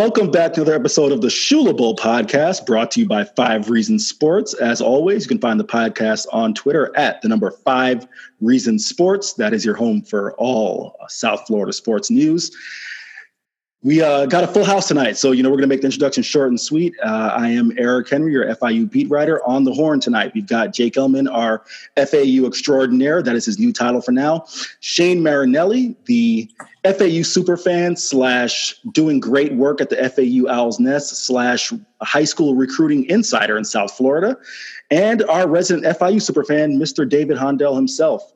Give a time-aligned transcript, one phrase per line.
[0.00, 3.68] Welcome back to another episode of the Shula Bowl podcast brought to you by Five
[3.68, 4.54] Reasons Sports.
[4.54, 8.08] As always, you can find the podcast on Twitter at the number Five
[8.40, 9.34] Reasons Sports.
[9.34, 12.50] That is your home for all South Florida sports news.
[13.82, 15.86] We uh, got a full house tonight, so you know we're going to make the
[15.86, 16.92] introduction short and sweet.
[17.02, 19.42] Uh, I am Eric Henry, your FIU beat writer.
[19.46, 21.64] On the horn tonight, we've got Jake Elman, our
[21.96, 23.22] FAU extraordinaire.
[23.22, 24.44] That is his new title for now.
[24.80, 26.50] Shane Marinelli, the
[26.84, 33.06] FAU superfan slash doing great work at the FAU Owls Nest slash high school recruiting
[33.06, 34.36] insider in South Florida,
[34.90, 37.08] and our resident FIU superfan, Mr.
[37.08, 38.30] David Hondell himself.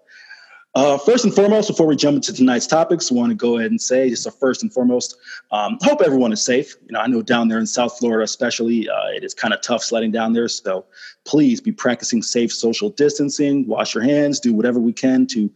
[0.74, 3.70] Uh, first and foremost, before we jump into tonight's topics, I want to go ahead
[3.70, 5.16] and say just a first and foremost,
[5.52, 6.74] um, hope everyone is safe.
[6.87, 9.60] You know, I know down there in South Florida, especially, uh, it is kind of
[9.60, 10.48] tough sledding down there.
[10.48, 10.84] So
[11.24, 15.48] please be practicing safe social distancing, wash your hands, do whatever we can to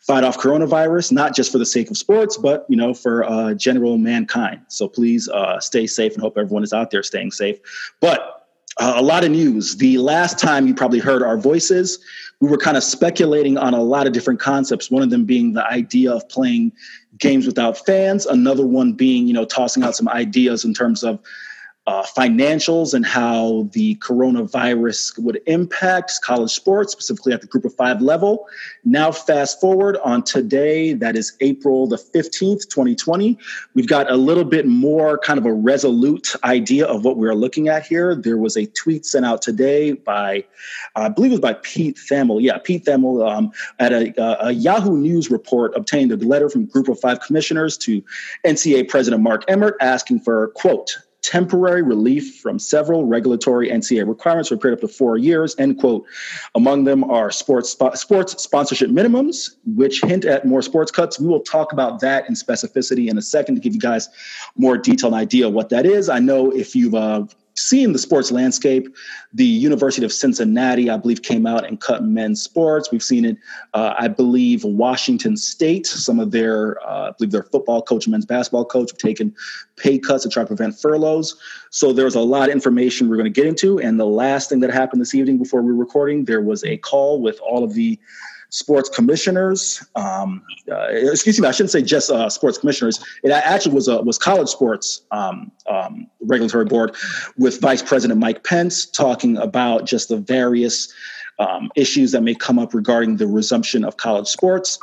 [0.00, 3.52] fight off coronavirus, not just for the sake of sports, but you know, for uh,
[3.52, 4.62] general mankind.
[4.68, 7.58] So please uh, stay safe and hope everyone is out there staying safe.
[8.00, 8.36] But
[8.78, 9.76] uh, a lot of news.
[9.76, 11.98] The last time you probably heard our voices
[12.40, 14.90] we were kind of speculating on a lot of different concepts.
[14.90, 16.72] One of them being the idea of playing
[17.18, 18.26] games without fans.
[18.26, 21.18] Another one being, you know, tossing out some ideas in terms of
[21.86, 27.72] uh, financials and how the coronavirus would impact college sports, specifically at the group of
[27.74, 28.48] five level.
[28.84, 33.38] Now, fast forward on today, that is April the 15th, 2020.
[33.74, 37.68] We've got a little bit more kind of a resolute idea of what we're looking
[37.68, 38.16] at here.
[38.16, 40.44] There was a tweet sent out today by,
[40.96, 42.42] I believe it was by Pete Thamel.
[42.42, 46.88] Yeah, Pete Thamel um, at a, a Yahoo News report obtained a letter from group
[46.88, 48.02] of five commissioners to
[48.44, 54.54] NCAA President Mark Emmert asking for, quote, temporary relief from several regulatory NCA requirements for
[54.54, 56.04] a period up to four years, end quote.
[56.54, 61.18] Among them are sports, sports sponsorship minimums, which hint at more sports cuts.
[61.18, 64.08] We will talk about that in specificity in a second to give you guys
[64.56, 66.08] more detailed idea what that is.
[66.08, 67.24] I know if you've uh,
[67.56, 68.94] seeing the sports landscape.
[69.32, 72.90] The University of Cincinnati, I believe, came out and cut men's sports.
[72.90, 73.36] We've seen it,
[73.74, 78.26] uh, I believe, Washington State, some of their, uh, I believe their football coach, men's
[78.26, 79.34] basketball coach, have taken
[79.76, 81.36] pay cuts to try to prevent furloughs.
[81.70, 83.78] So there's a lot of information we're going to get into.
[83.80, 86.76] And the last thing that happened this evening before we were recording, there was a
[86.78, 87.98] call with all of the
[88.50, 89.84] sports commissioners.
[89.94, 93.04] Um, uh, excuse me, I shouldn't say just uh, sports commissioners.
[93.22, 96.94] It actually was a was college sports um, um, regulatory board
[97.36, 100.92] with Vice President Mike Pence talking about just the various
[101.38, 104.78] um, issues that may come up regarding the resumption of college sports.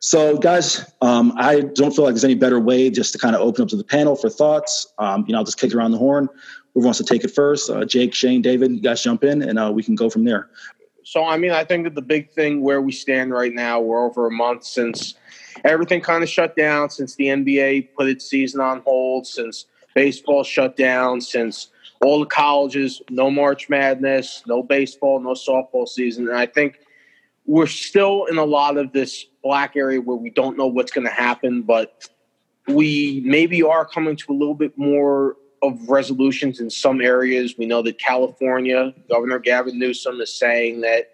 [0.00, 3.40] So, guys, um, I don't feel like there's any better way just to kind of
[3.40, 4.86] open up to the panel for thoughts.
[4.98, 6.28] Um, you know, I'll just kick around the horn.
[6.74, 7.70] Who wants to take it first?
[7.70, 10.50] Uh, Jake, Shane, David, you guys jump in, and uh, we can go from there.
[11.08, 14.04] So, I mean, I think that the big thing where we stand right now, we're
[14.04, 15.14] over a month since
[15.64, 19.64] everything kind of shut down, since the NBA put its season on hold, since
[19.94, 21.68] baseball shut down, since
[22.02, 26.28] all the colleges, no March Madness, no baseball, no softball season.
[26.28, 26.78] And I think
[27.46, 31.06] we're still in a lot of this black area where we don't know what's going
[31.06, 32.06] to happen, but
[32.66, 37.56] we maybe are coming to a little bit more of resolutions in some areas.
[37.58, 41.10] We know that California, Governor Gavin Newsom is saying that,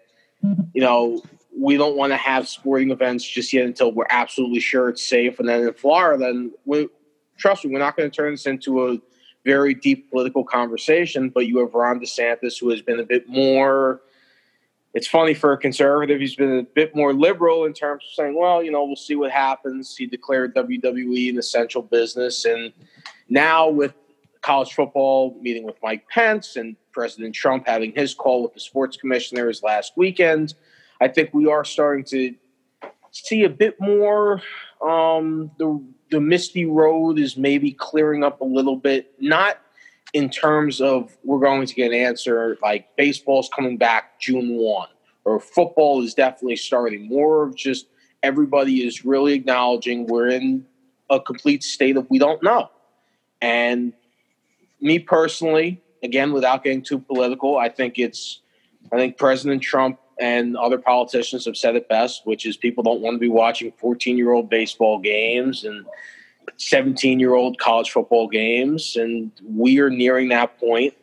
[0.73, 1.21] you know,
[1.57, 5.39] we don't want to have sporting events just yet until we're absolutely sure it's safe.
[5.39, 6.89] And then in Florida, then we,
[7.37, 8.97] trust me, we're not going to turn this into a
[9.45, 11.29] very deep political conversation.
[11.29, 14.01] But you have Ron DeSantis, who has been a bit more.
[14.93, 18.35] It's funny for a conservative; he's been a bit more liberal in terms of saying,
[18.37, 22.71] "Well, you know, we'll see what happens." He declared WWE an essential business, and
[23.29, 23.93] now with
[24.45, 28.95] college football meeting with Mike Pence and President Trump having his call with the sports
[28.95, 30.53] commissioners last weekend,
[31.01, 32.35] I think we are starting to
[33.11, 34.43] see a bit more.
[34.81, 39.57] Um, the the misty road is maybe clearing up a little bit, not
[40.13, 44.89] in terms of we're going to get an answer like baseball's coming back June one
[45.25, 47.07] or football is definitely starting.
[47.09, 47.87] More of just
[48.21, 50.67] everybody is really acknowledging we're in
[51.09, 52.69] a complete state of we don't know.
[53.41, 53.91] And
[54.81, 58.41] me personally, again, without getting too political, I think it's,
[58.91, 63.01] I think President Trump and other politicians have said it best, which is people don't
[63.01, 65.85] want to be watching 14 year old baseball games and
[66.57, 68.95] 17 year old college football games.
[68.95, 70.93] And we are nearing that point.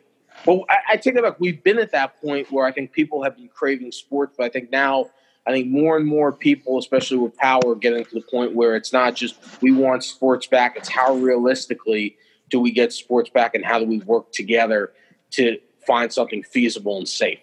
[0.46, 1.38] Well, I, I take it back.
[1.38, 4.48] We've been at that point where I think people have been craving sports, but I
[4.48, 5.10] think now,
[5.46, 8.92] I think more and more people, especially with power, getting to the point where it's
[8.92, 12.16] not just we want sports back, it's how realistically
[12.52, 14.92] do we get sports back and how do we work together
[15.32, 17.40] to find something feasible and safe?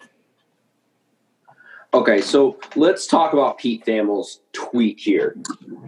[1.92, 5.36] Okay, so let's talk about Pete Thamel's tweet here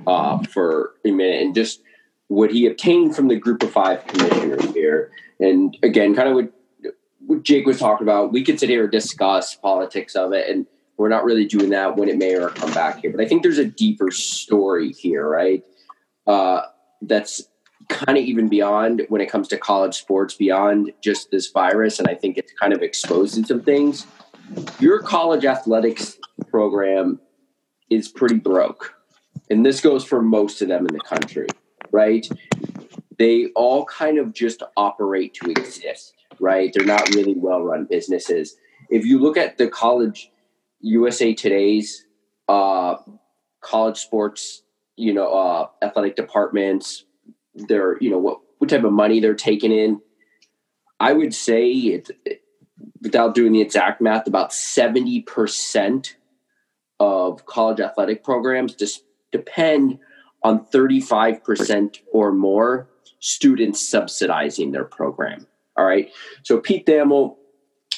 [0.09, 1.81] uh, for a minute and just
[2.27, 6.53] what he obtained from the group of five commissioners here, and again, kind of what,
[7.27, 10.67] what Jake was talking about, we could sit here and discuss politics of it, and
[10.97, 13.11] we're not really doing that when it may or come back here.
[13.13, 15.63] But I think there's a deeper story here, right?
[16.27, 16.63] Uh,
[17.03, 17.43] that's
[17.89, 21.99] kind of even beyond when it comes to college sports, beyond just this virus.
[21.99, 24.07] And I think it's kind of exposing some things.
[24.81, 26.19] Your college athletics
[26.51, 27.21] program
[27.91, 28.95] is pretty broke.
[29.51, 31.47] And this goes for most of them in the country,
[31.91, 32.29] right?
[33.19, 36.73] They all kind of just operate to exist, right?
[36.73, 38.57] They're not really well run businesses.
[38.91, 40.31] If you look at the college
[40.81, 42.07] USA Today's
[42.49, 42.97] uh,
[43.61, 44.63] college sports,
[44.97, 47.05] you know, uh, athletic departments,
[47.55, 50.01] their, you know, what, what type of money they're taking in.
[51.01, 52.11] I would say it,
[53.01, 56.15] without doing the exact math, about 70%
[57.01, 59.99] of college athletic programs just depend
[60.45, 62.89] on 35% or more
[63.19, 65.47] students subsidizing their program.
[65.77, 66.11] All right.
[66.43, 67.37] So Pete Thamel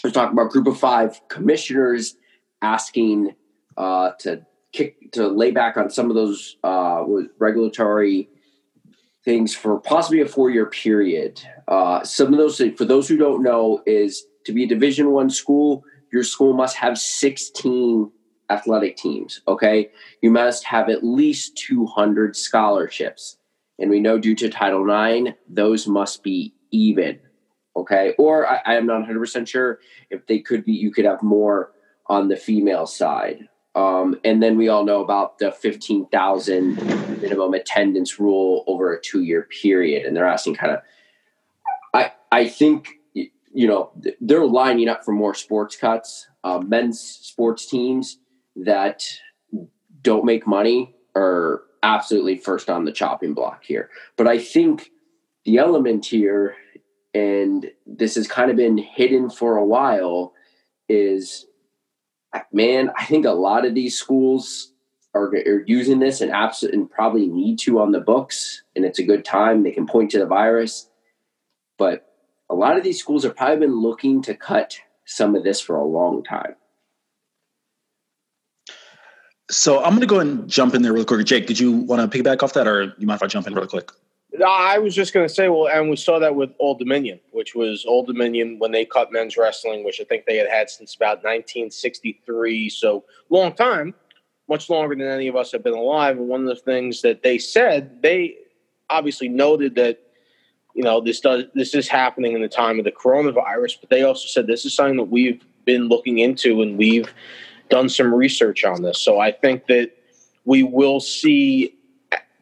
[0.03, 2.17] was talking about group of five commissioners
[2.63, 3.35] asking
[3.77, 7.05] uh, to kick to lay back on some of those uh,
[7.39, 8.29] regulatory
[9.25, 11.41] things for possibly a four year period.
[11.69, 15.31] Uh, some of those, for those who don't know, is to be a Division One
[15.31, 18.11] school, your school must have 16
[18.51, 19.41] athletic teams.
[19.49, 19.91] Okay,
[20.23, 23.39] you must have at least 200 scholarships,
[23.79, 27.19] and we know due to Title IX, those must be even.
[27.77, 29.81] Okay, or I, I am not 100 percent sure
[30.11, 30.73] if they could be.
[30.73, 31.73] You could have more
[32.07, 33.49] on the female side.
[33.75, 39.23] Um, and then we all know about the 15,000 minimum attendance rule over a two
[39.23, 40.07] year period.
[40.07, 40.81] And they're asking kind of,
[41.93, 43.91] I, I think, you know,
[44.21, 46.29] they're lining up for more sports cuts.
[46.45, 48.19] Uh, men's sports teams
[48.57, 49.05] that
[50.03, 53.91] don't make money are absolutely first on the chopping block here.
[54.17, 54.91] But I think
[55.45, 56.57] the element here,
[57.13, 60.33] and this has kind of been hidden for a while,
[60.89, 61.47] is
[62.53, 64.73] man, I think a lot of these schools
[65.15, 68.99] are, are using this and absolutely and probably need to on the books, and it's
[68.99, 69.63] a good time.
[69.63, 70.89] They can point to the virus,
[71.79, 72.11] but
[72.51, 75.77] a lot of these schools have probably been looking to cut some of this for
[75.77, 76.57] a long time.
[79.51, 81.25] So I'm going to go and jump in there real quick.
[81.27, 83.55] Jake, did you want to piggyback off that, or you mind if I jump in
[83.55, 83.91] real quick?
[84.43, 87.55] I was just going to say, well, and we saw that with Old Dominion, which
[87.55, 90.95] was Old Dominion when they cut men's wrestling, which I think they had had since
[90.95, 92.69] about 1963.
[92.69, 93.95] So long time,
[94.49, 96.17] much longer than any of us have been alive.
[96.17, 98.37] And one of the things that they said, they
[98.91, 100.01] obviously noted that
[100.75, 104.03] you know this does this is happening in the time of the coronavirus, but they
[104.03, 107.13] also said this is something that we've been looking into and we've
[107.71, 109.01] done some research on this.
[109.01, 109.93] So I think that
[110.45, 111.75] we will see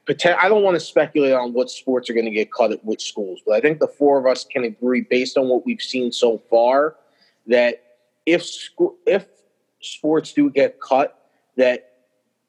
[0.08, 3.08] I don't want to speculate on what sports are going to get cut at which
[3.08, 6.10] schools, but I think the four of us can agree, based on what we've seen
[6.10, 6.96] so far,
[7.46, 7.82] that
[8.26, 8.44] if
[9.06, 9.26] if
[9.80, 11.92] sports do get cut, that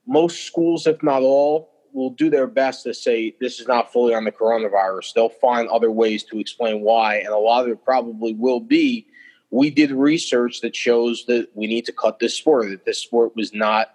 [0.08, 4.16] most schools, if not all, will do their best to say this is not fully
[4.16, 5.14] on the coronavirus.
[5.14, 9.06] They'll find other ways to explain why, and a lot of it probably will be.
[9.52, 12.70] We did research that shows that we need to cut this sport.
[12.70, 13.94] That this sport was not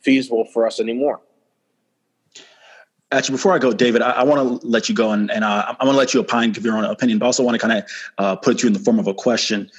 [0.00, 1.20] feasible for us anymore.
[3.14, 5.74] Actually, before I go, David, I, I want to let you go and, and uh,
[5.78, 7.78] I want to let you opine, give your own opinion, but also want to kind
[7.78, 9.70] of uh, put you in the form of a question.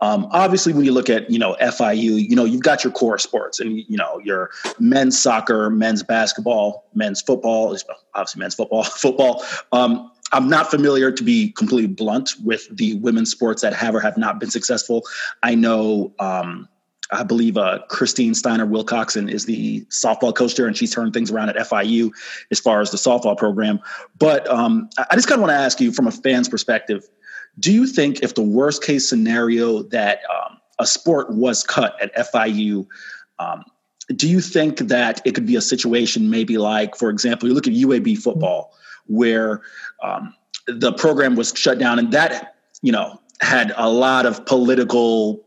[0.00, 3.18] Um, obviously, when you look at you know FIU, you know you've got your core
[3.18, 7.76] sports, and you know your men's soccer, men's basketball, men's football,
[8.14, 9.44] obviously men's football, football.
[9.72, 14.00] Um, I'm not familiar, to be completely blunt, with the women's sports that have or
[14.00, 15.04] have not been successful.
[15.42, 16.68] I know um,
[17.10, 21.30] I believe uh, Christine Steiner Wilcoxon is the softball coach there, and she's turned things
[21.30, 22.10] around at FIU
[22.50, 23.80] as far as the softball program.
[24.18, 27.08] But um, I just kind of want to ask you, from a fan's perspective,
[27.58, 32.14] do you think if the worst case scenario that um, a sport was cut at
[32.32, 32.86] FIU,
[33.38, 33.64] um,
[34.16, 37.66] do you think that it could be a situation maybe like, for example, you look
[37.66, 38.72] at UAB football,
[39.06, 39.62] where
[40.02, 40.34] um,
[40.66, 45.44] the program was shut down, and that you know had a lot of political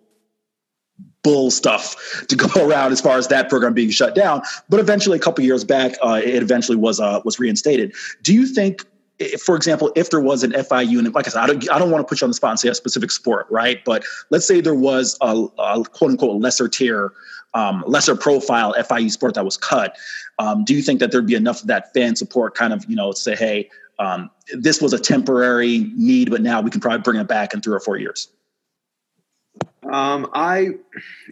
[1.27, 4.41] bull stuff to go around as far as that program being shut down.
[4.69, 7.93] But eventually, a couple years back, uh, it eventually was uh, was reinstated.
[8.23, 8.85] Do you think?
[9.19, 11.79] If, for example, if there was an FIU, and like I said, I don't, I
[11.79, 13.83] don't want to put you on the spot and say a specific sport, right?
[13.83, 17.13] But let's say there was a, a quote unquote lesser tier,
[17.55, 19.97] um, lesser profile FIU sport that was cut.
[20.37, 22.95] Um, do you think that there'd be enough of that fan support, kind of, you
[22.95, 27.19] know, say, hey, um, this was a temporary need, but now we can probably bring
[27.19, 28.29] it back in three or four years?
[29.91, 30.71] Um, I,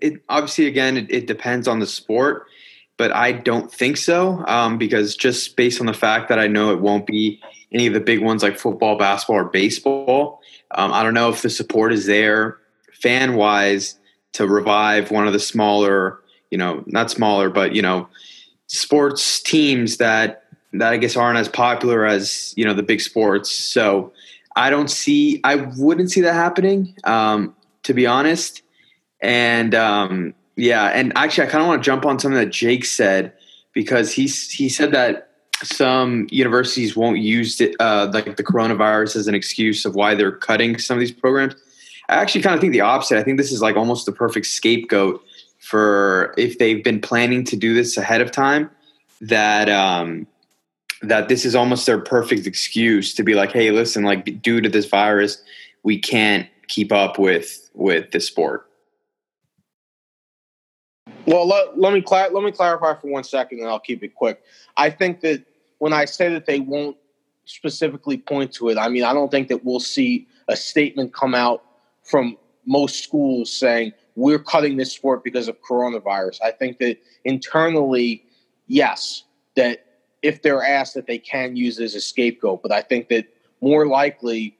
[0.01, 2.45] it obviously again it, it, depends on the sport,
[2.97, 6.71] but I don't think so um, because just based on the fact that I know
[6.71, 10.41] it won't be any of the big ones like football, basketball, or baseball.
[10.71, 12.57] Um, I don't know if the support is there
[12.93, 13.99] fan wise
[14.33, 16.19] to revive one of the smaller,
[16.51, 18.07] you know, not smaller, but you know,
[18.67, 20.43] sports teams that
[20.73, 23.51] that I guess aren't as popular as you know the big sports.
[23.51, 24.11] So
[24.55, 27.55] I don't see, I wouldn't see that happening, um,
[27.85, 28.61] to be honest.
[29.21, 32.85] And um, yeah, and actually, I kind of want to jump on something that Jake
[32.85, 33.33] said
[33.73, 35.29] because he he said that
[35.63, 40.31] some universities won't use it, uh, like the coronavirus as an excuse of why they're
[40.31, 41.55] cutting some of these programs.
[42.09, 43.17] I actually kind of think the opposite.
[43.17, 45.23] I think this is like almost the perfect scapegoat
[45.59, 48.69] for if they've been planning to do this ahead of time.
[49.21, 50.27] That um,
[51.01, 54.69] that this is almost their perfect excuse to be like, hey, listen, like due to
[54.69, 55.41] this virus,
[55.83, 58.69] we can't keep up with with the sport.
[61.27, 64.43] Well, let, let me let me clarify for one second, and I'll keep it quick.
[64.77, 65.43] I think that
[65.79, 66.97] when I say that they won't
[67.45, 71.35] specifically point to it, I mean I don't think that we'll see a statement come
[71.35, 71.63] out
[72.03, 76.39] from most schools saying we're cutting this sport because of coronavirus.
[76.43, 78.23] I think that internally,
[78.67, 79.23] yes,
[79.55, 79.85] that
[80.21, 83.27] if they're asked that they can use it as a scapegoat, but I think that
[83.61, 84.57] more likely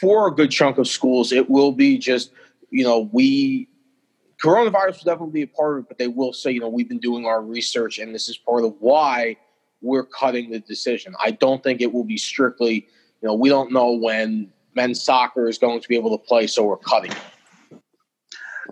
[0.00, 2.32] for a good chunk of schools, it will be just,
[2.70, 3.68] you know, we
[4.42, 6.88] coronavirus will definitely be a part of it, but they will say, you know, we've
[6.88, 9.36] been doing our research and this is part of why
[9.80, 11.14] we're cutting the decision.
[11.20, 12.86] I don't think it will be strictly,
[13.20, 16.46] you know, we don't know when men's soccer is going to be able to play,
[16.46, 17.12] so we're cutting.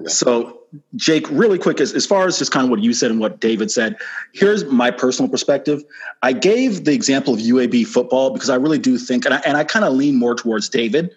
[0.07, 0.61] So,
[0.97, 3.41] Jake, really quick, as, as far as just kind of what you said and what
[3.41, 3.97] David said,
[4.33, 5.83] here's my personal perspective.
[6.23, 9.57] I gave the example of UAB football because I really do think, and I, and
[9.57, 11.11] I kind of lean more towards David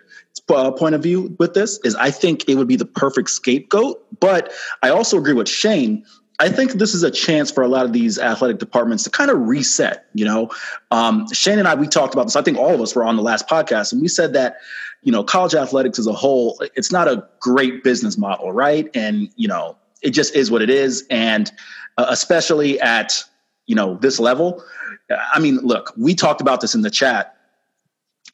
[0.50, 4.04] uh, point of view with this is I think it would be the perfect scapegoat.
[4.20, 6.06] But I also agree with Shane.
[6.40, 9.30] I think this is a chance for a lot of these athletic departments to kind
[9.30, 10.06] of reset.
[10.14, 10.50] You know,
[10.92, 12.36] um, Shane and I we talked about this.
[12.36, 14.58] I think all of us were on the last podcast, and we said that
[15.04, 18.90] you know college athletics as a whole, it's not a great business model, right?
[18.96, 21.52] And you know, it just is what it is, and
[21.98, 23.24] uh, especially at
[23.68, 24.64] you know this level.
[25.34, 27.34] I mean, look, we talked about this in the chat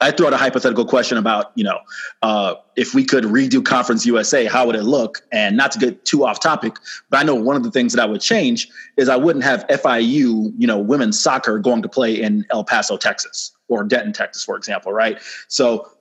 [0.01, 1.79] I threw out a hypothetical question about, you know,
[2.21, 5.21] uh, if we could redo Conference USA, how would it look?
[5.31, 6.75] And not to get too off topic,
[7.09, 9.67] but I know one of the things that I would change is I wouldn't have
[9.67, 14.43] FIU, you know, women's soccer going to play in El Paso, Texas, or Denton, Texas,
[14.43, 15.19] for example, right?
[15.49, 15.91] So,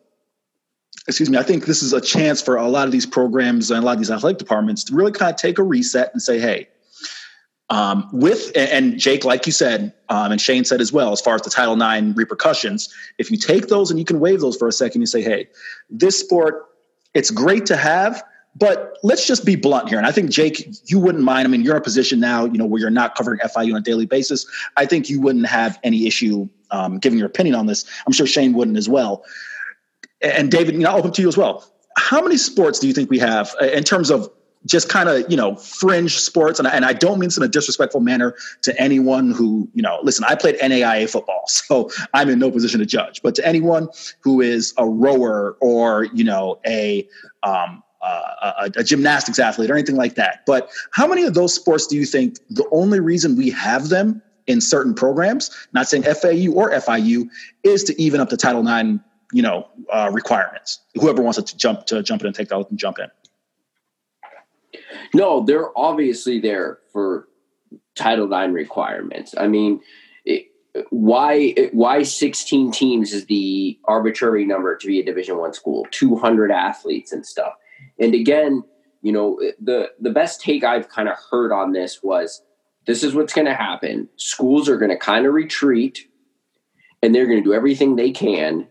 [1.08, 3.82] excuse me, I think this is a chance for a lot of these programs and
[3.82, 6.38] a lot of these athletic departments to really kind of take a reset and say,
[6.38, 6.68] hey,
[7.70, 11.34] um, with and Jake, like you said, um, and Shane said as well, as far
[11.34, 14.68] as the Title IX repercussions, if you take those and you can waive those for
[14.68, 15.48] a second, you say, "Hey,
[15.90, 16.66] this sport,
[17.12, 18.22] it's great to have,
[18.56, 21.46] but let's just be blunt here." And I think Jake, you wouldn't mind.
[21.46, 23.80] I mean, you're in a position now, you know, where you're not covering FIU on
[23.80, 24.46] a daily basis.
[24.78, 27.84] I think you wouldn't have any issue um, giving your opinion on this.
[28.06, 29.24] I'm sure Shane wouldn't as well.
[30.20, 31.64] And David, you know, I'll open to you as well.
[31.96, 34.30] How many sports do you think we have uh, in terms of
[34.66, 36.58] just kind of you know fringe sports?
[36.58, 39.82] And I, and I don't mean this in a disrespectful manner to anyone who you
[39.82, 43.22] know listen i played naia football so i'm in no position to judge.
[43.22, 43.88] But to anyone
[44.20, 47.08] who is a rower or you know a
[47.42, 50.46] um, uh, a, a, gymnastics athlete or anything like that.
[50.46, 54.22] But how many of those sports do you think the only reason we have them
[54.46, 57.28] in certain programs not saying fau or fiu
[57.64, 59.00] is to even up the title ix
[59.32, 62.78] you know uh, requirements whoever wants to jump to jump in and take that and
[62.78, 63.08] jump in
[65.14, 67.28] no, they're obviously there for
[67.96, 69.34] Title IX requirements.
[69.36, 69.80] I mean,
[70.24, 70.46] it,
[70.90, 75.86] why why 16 teams is the arbitrary number to be a Division One school?
[75.90, 77.54] 200 athletes and stuff.
[77.98, 78.62] And again,
[79.02, 82.42] you know, the the best take I've kind of heard on this was
[82.86, 84.08] this is what's going to happen.
[84.16, 86.08] Schools are going to kind of retreat
[87.02, 88.66] and they're going to do everything they can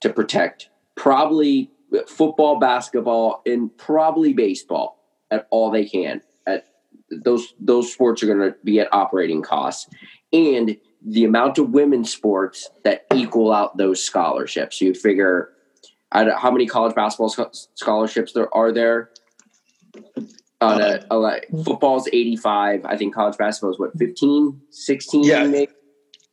[0.00, 1.70] to protect probably
[2.08, 4.98] football, basketball, and probably baseball
[5.30, 6.22] at all they can.
[6.46, 6.66] At
[7.10, 9.88] those those sports are going to be at operating costs,
[10.32, 14.80] and the amount of women's sports that equal out those scholarships.
[14.80, 15.50] You figure,
[16.12, 19.10] how many college basketball scholarships there are there?
[20.62, 22.84] Uh, uh, uh, football's 85.
[22.84, 25.24] I think college basketball is what 15, 16.
[25.24, 25.72] Yeah, maybe?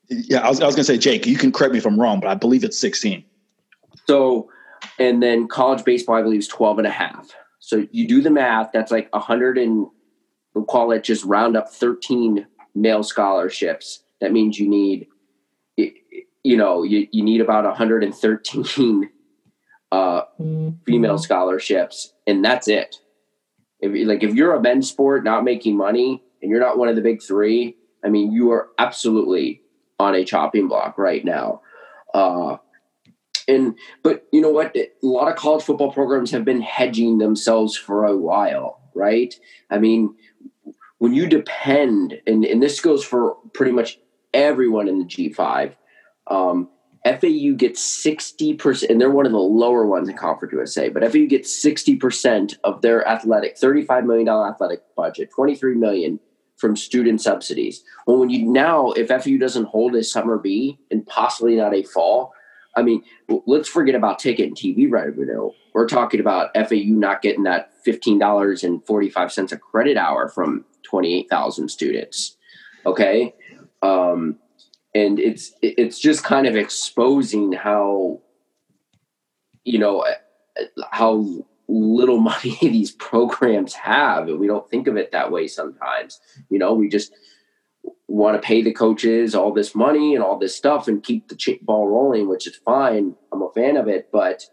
[0.09, 0.39] yeah.
[0.39, 2.19] I was, I was going to say, Jake, you can correct me if I'm wrong,
[2.19, 3.24] but I believe it's 16.
[4.07, 4.49] So,
[4.99, 7.35] and then college baseball, I believe, is 12 and a half.
[7.59, 9.87] So you do the math, that's like 100 and
[10.53, 12.45] we'll call it just round up 13
[12.75, 14.03] male scholarships.
[14.21, 15.07] That means you need,
[15.75, 19.09] you know, you, you need about 113
[19.91, 20.21] uh,
[20.85, 22.97] female scholarships, and that's it.
[23.79, 26.95] If like if you're a men's sport not making money and you're not one of
[26.95, 29.61] the big three, I mean, you are absolutely
[29.99, 31.61] on a chopping block right now.
[32.13, 32.57] Uh,
[33.47, 34.75] and but you know what?
[34.75, 39.33] A lot of college football programs have been hedging themselves for a while, right?
[39.69, 40.15] I mean,
[40.97, 43.99] when you depend, and, and this goes for pretty much
[44.33, 45.73] everyone in the G5.
[46.27, 46.69] Um,
[47.05, 51.25] FAU gets 60%, and they're one of the lower ones in Conference USA, but FAU
[51.25, 56.19] gets 60% of their athletic, $35 million athletic budget, 23 million
[56.57, 57.83] from student subsidies.
[58.05, 61.83] Well, when you now, if FAU doesn't hold a summer B and possibly not a
[61.83, 62.33] fall,
[62.77, 63.03] I mean,
[63.48, 65.50] let's forget about ticket and TV revenue.
[65.74, 72.38] We're talking about FAU not getting that $15.45 a credit hour from 28,000 students.
[72.86, 73.34] Okay.
[73.81, 74.38] Um,
[74.96, 78.22] and it's it's just kind of exposing how
[79.63, 80.05] you know
[80.91, 81.25] how
[81.67, 86.19] little money these programs have and we don't think of it that way sometimes
[86.50, 87.13] you know we just
[88.07, 91.59] want to pay the coaches all this money and all this stuff and keep the
[91.61, 93.15] ball rolling which is fine.
[93.31, 94.43] I'm a fan of it but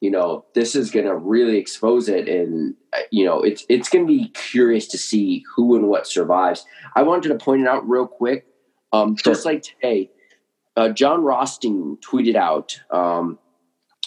[0.00, 2.28] you know this is going to really expose it.
[2.28, 2.74] And
[3.10, 6.64] you know it's it's going to be curious to see who and what survives.
[6.94, 8.46] I wanted to point it out real quick.
[8.92, 9.32] Um, sure.
[9.32, 10.10] Just like today,
[10.76, 13.38] uh, Jon Rothstein tweeted out, um,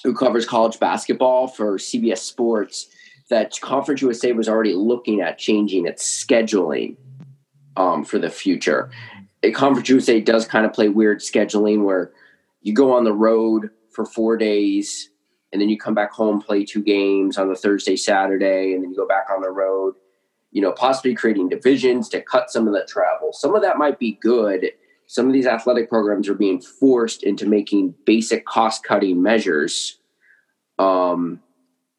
[0.03, 2.87] who covers college basketball for CBS Sports,
[3.29, 6.95] that Conference USA was already looking at changing its scheduling
[7.79, 8.91] um, for the future.
[9.53, 12.11] Conference USA does kind of play weird scheduling where
[12.61, 15.09] you go on the road for four days
[15.51, 18.91] and then you come back home, play two games on the Thursday, Saturday, and then
[18.91, 19.95] you go back on the road
[20.51, 23.31] you know, possibly creating divisions to cut some of that travel.
[23.33, 24.71] Some of that might be good.
[25.05, 29.99] Some of these athletic programs are being forced into making basic cost cutting measures.
[30.77, 31.41] Um,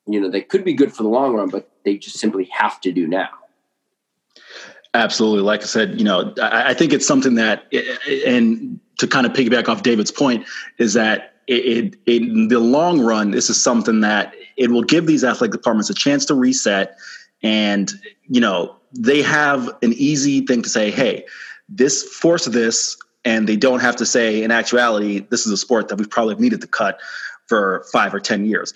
[0.07, 2.81] you know, they could be good for the long run, but they just simply have
[2.83, 3.29] to do now.
[4.95, 5.43] Absolutely.
[5.43, 7.73] Like I said, you know, I, I think it's something that,
[8.27, 10.47] and to kind of piggyback off David's point,
[10.79, 15.07] is that it, it, in the long run, this is something that it will give
[15.07, 16.97] these athletic departments a chance to reset
[17.43, 17.93] and
[18.29, 21.25] you know they have an easy thing to say hey
[21.69, 25.89] this force this and they don't have to say in actuality this is a sport
[25.89, 27.01] that we've probably needed to cut
[27.47, 28.73] for five or ten years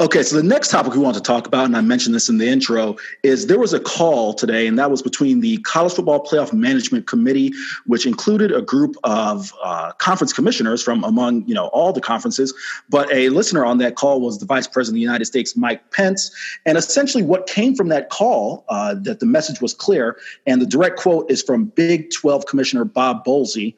[0.00, 2.38] Okay, so the next topic we want to talk about, and I mentioned this in
[2.38, 6.24] the intro, is there was a call today, and that was between the College Football
[6.24, 7.52] Playoff Management Committee,
[7.86, 12.54] which included a group of uh, conference commissioners from among you know all the conferences.
[12.88, 15.90] But a listener on that call was the Vice President of the United States, Mike
[15.90, 16.30] Pence,
[16.64, 20.66] and essentially what came from that call, uh, that the message was clear, and the
[20.66, 23.74] direct quote is from Big 12 Commissioner Bob Bowlesby.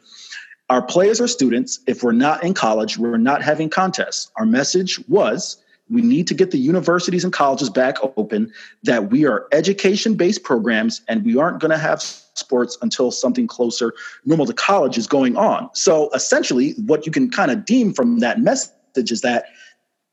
[0.68, 1.80] Our players are students.
[1.86, 4.30] If we're not in college, we're not having contests.
[4.36, 5.56] Our message was
[5.90, 8.52] we need to get the universities and colleges back open,
[8.84, 13.46] that we are education based programs and we aren't going to have sports until something
[13.46, 13.92] closer
[14.24, 15.68] normal to college is going on.
[15.74, 19.46] So essentially, what you can kind of deem from that message is that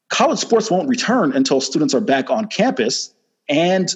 [0.10, 3.14] college sports won't return until students are back on campus.
[3.48, 3.94] And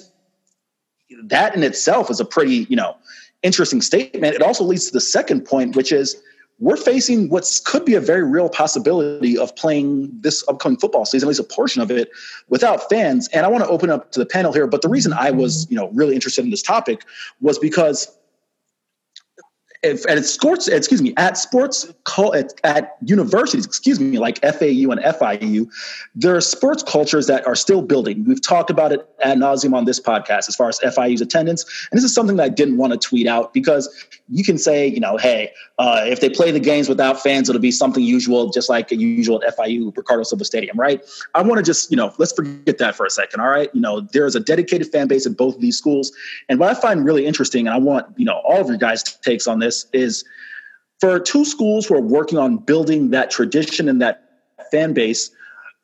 [1.24, 2.96] that in itself is a pretty, you know,
[3.42, 4.34] interesting statement.
[4.34, 6.20] It also leads to the second point, which is
[6.58, 11.26] we're facing what could be a very real possibility of playing this upcoming football season,
[11.26, 12.10] at least a portion of it,
[12.48, 13.28] without fans.
[13.32, 14.66] And I want to open up to the panel here.
[14.66, 17.04] But the reason I was, you know, really interested in this topic
[17.40, 18.16] was because
[19.82, 21.92] if, at sports, excuse me, at sports
[22.34, 25.68] at, at universities, excuse me, like FAU and FIU,
[26.14, 28.24] there are sports cultures that are still building.
[28.24, 31.98] We've talked about it ad nauseum on this podcast as far as FIU's attendance, and
[31.98, 33.88] this is something that I didn't want to tweet out because
[34.28, 37.60] you can say, you know, hey, uh, if they play the games without fans, it'll
[37.60, 41.02] be something usual, just like a usual at FIU Riccardo Silva Stadium, right?
[41.34, 43.40] I want to just, you know, let's forget that for a second.
[43.40, 46.12] All right, you know, there is a dedicated fan base at both of these schools,
[46.48, 49.02] and what I find really interesting, and I want you know all of your guys'
[49.02, 50.24] takes on this, is
[51.00, 54.22] for two schools who are working on building that tradition and that
[54.70, 55.30] fan base.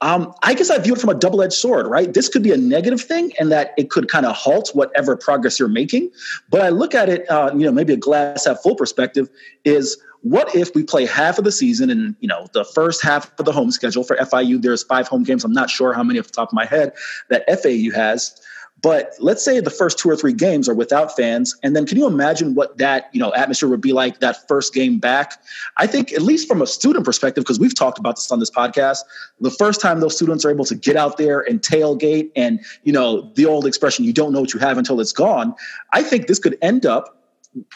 [0.00, 2.14] Um, I guess I view it from a double edged sword, right?
[2.14, 5.58] This could be a negative thing and that it could kind of halt whatever progress
[5.58, 6.10] you're making.
[6.50, 9.28] But I look at it, uh, you know, maybe a glass half full perspective
[9.64, 13.36] is what if we play half of the season and, you know, the first half
[13.40, 15.44] of the home schedule for FIU, there's five home games.
[15.44, 16.92] I'm not sure how many off the top of my head
[17.28, 18.40] that FAU has.
[18.80, 21.98] But let's say the first two or three games are without fans, and then can
[21.98, 25.42] you imagine what that you know atmosphere would be like that first game back?
[25.78, 28.50] I think at least from a student perspective, because we've talked about this on this
[28.50, 28.98] podcast,
[29.40, 32.92] the first time those students are able to get out there and tailgate, and you
[32.92, 35.54] know the old expression, "You don't know what you have until it's gone."
[35.92, 37.20] I think this could end up,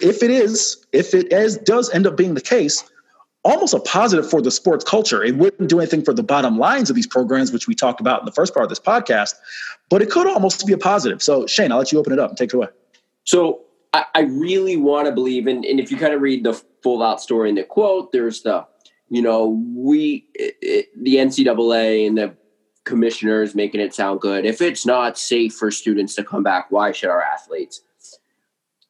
[0.00, 2.84] if it is, if it is does end up being the case,
[3.44, 5.22] almost a positive for the sports culture.
[5.22, 8.20] It wouldn't do anything for the bottom lines of these programs, which we talked about
[8.20, 9.34] in the first part of this podcast,
[9.88, 11.22] but it could almost be a positive.
[11.22, 12.68] So, Shane, I'll let you open it up and take it away.
[13.24, 16.54] So, I, I really want to believe, and, and if you kind of read the
[16.82, 18.66] full out story in the quote, there's the
[19.12, 22.34] you know, we it, it, the NCAA and the
[22.84, 24.46] commissioners making it sound good.
[24.46, 27.82] If it's not safe for students to come back, why should our athletes?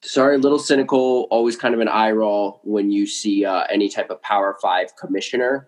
[0.05, 1.27] Sorry, a little cynical.
[1.31, 4.97] Always kind of an eye roll when you see uh, any type of Power Five
[4.97, 5.67] commissioner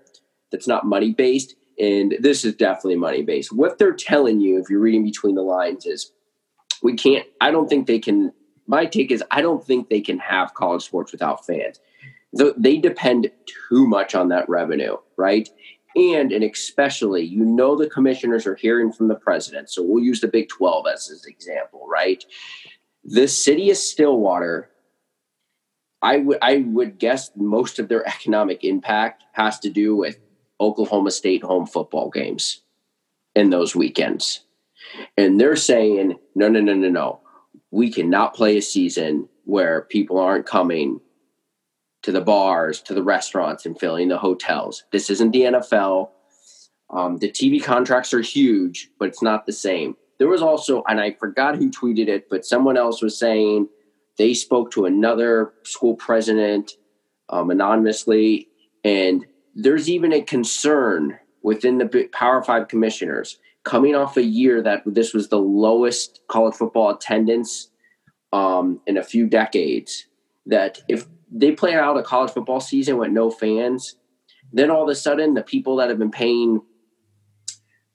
[0.52, 1.56] that's not money based.
[1.80, 3.54] And this is definitely money based.
[3.54, 6.12] What they're telling you, if you're reading between the lines, is
[6.84, 7.26] we can't.
[7.40, 8.34] I don't think they can.
[8.68, 11.80] My take is I don't think they can have college sports without fans.
[12.34, 13.32] They depend
[13.70, 15.48] too much on that revenue, right?
[15.96, 19.70] And and especially, you know, the commissioners are hearing from the president.
[19.70, 22.24] So we'll use the Big Twelve as an example, right?
[23.06, 24.70] The city of Stillwater
[26.06, 30.20] I would I would guess most of their economic impact has to do with
[30.62, 32.62] Oklahoma State home football games
[33.36, 34.42] in those weekends.
[35.18, 37.20] And they're saying, no, no, no, no, no.
[37.72, 41.02] We cannot play a season where people aren't coming
[42.04, 44.84] to the bars, to the restaurants, and filling the hotels.
[44.92, 46.10] This isn't the NFL.
[46.92, 49.98] Um, the TV contracts are huge, but it's not the same.
[50.18, 53.68] There was also, and I forgot who tweeted it, but someone else was saying
[54.18, 56.74] they spoke to another school president
[57.30, 58.48] um, anonymously,
[58.84, 59.26] and
[59.56, 65.14] there's even a concern within the Power Five commissioners coming off a year that this
[65.14, 67.70] was the lowest college football attendance
[68.32, 70.08] um, in a few decades.
[70.46, 73.96] That if they play out a college football season with no fans,
[74.54, 76.62] then all of a sudden the people that have been paying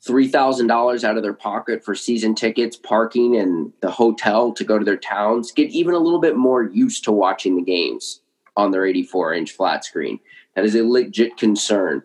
[0.04, 4.64] three thousand dollars out of their pocket for season tickets, parking, and the hotel to
[4.64, 8.20] go to their towns get even a little bit more used to watching the games
[8.56, 10.18] on their 84 inch flat screen.
[10.54, 12.02] That is a legit concern.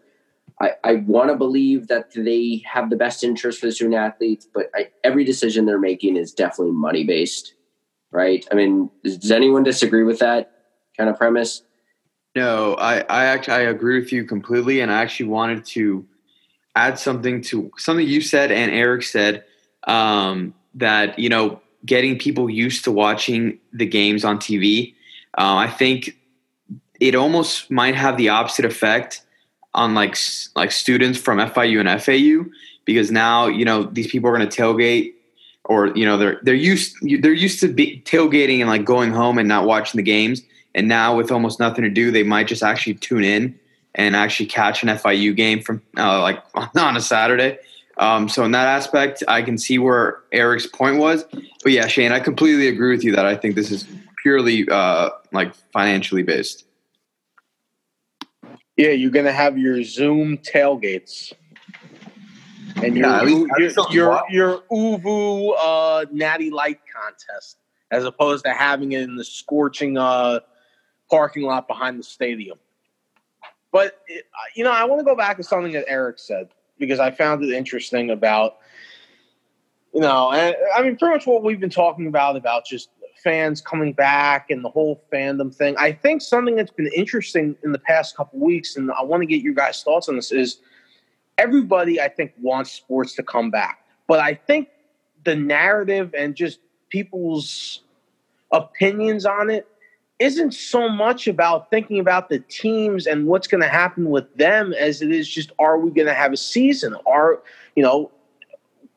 [0.62, 4.48] I, I want to believe that they have the best interest for the student athletes,
[4.54, 7.56] but I, every decision they're making is definitely money based,
[8.12, 8.46] right?
[8.52, 10.52] I mean, does anyone disagree with that
[10.96, 11.64] kind of premise?
[12.36, 16.06] No, I, I actually I agree with you completely, and I actually wanted to
[16.76, 19.44] add something to something you said and Eric said
[19.86, 24.94] um, that you know getting people used to watching the games on TV.
[25.38, 26.18] Uh, I think
[27.00, 29.22] it almost might have the opposite effect
[29.74, 30.18] on like
[30.56, 32.50] like students from FIU and FAU
[32.86, 35.14] because now you know these people are going to tailgate
[35.66, 39.38] or you know they're they're used they're used to be tailgating and like going home
[39.38, 40.42] and not watching the games
[40.74, 43.58] and now with almost nothing to do they might just actually tune in
[43.96, 46.44] and actually catch an FIU game from uh, like
[46.76, 47.58] on a Saturday.
[47.98, 51.24] Um, so in that aspect, I can see where Eric's point was.
[51.64, 53.88] But yeah, Shane, I completely agree with you that I think this is
[54.22, 56.66] purely uh, like financially based.
[58.76, 61.32] Yeah, you're gonna have your Zoom tailgates,
[62.84, 67.58] and your yeah, your, your, your Uvu uh, Natty Light contest,
[67.92, 70.42] as opposed to having it in the scorching uh,
[71.10, 72.58] parking lot behind the stadium.
[73.76, 74.00] But
[74.56, 76.48] you know, I want to go back to something that Eric said
[76.80, 78.56] because I found it interesting about
[79.94, 82.88] you know, and I mean, pretty much what we've been talking about about just
[83.22, 85.76] fans coming back and the whole fandom thing.
[85.78, 89.28] I think something that's been interesting in the past couple weeks, and I want to
[89.28, 90.60] get your guys' thoughts on this, is
[91.38, 94.70] everybody I think wants sports to come back, but I think
[95.26, 97.82] the narrative and just people's
[98.54, 99.68] opinions on it
[100.20, 104.74] isn't so much about thinking about the teams and what's going to happen with them
[104.74, 106.96] as it is just are we going to have a season?
[107.06, 107.42] Are
[107.76, 108.12] you know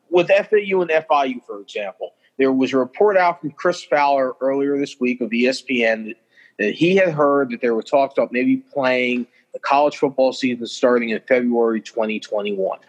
[0.09, 4.77] with FAU and FIU, for example, there was a report out from Chris Fowler earlier
[4.77, 6.15] this week of ESPN
[6.57, 10.67] that, he had heard that there were talks about maybe playing the college football season
[10.67, 12.79] starting in February 2021,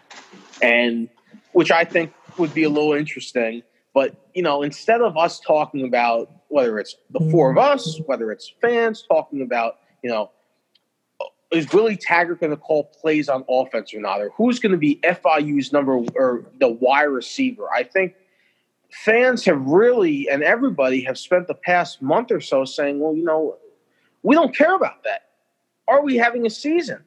[0.61, 1.07] and
[1.53, 3.63] which I think would be a little interesting.
[3.93, 8.07] But you know, instead of us talking about whether it's the four of us, mm.
[8.07, 10.29] whether it's fans talking about, you know,
[11.51, 14.77] is Willie Taggart going to call plays on offense or not, or who's going to
[14.77, 17.67] be FIU's number or the wide receiver?
[17.73, 18.15] I think
[18.89, 23.23] fans have really and everybody have spent the past month or so saying, well, you
[23.23, 23.57] know,
[24.23, 25.29] we don't care about that.
[25.87, 27.03] Are we having a season?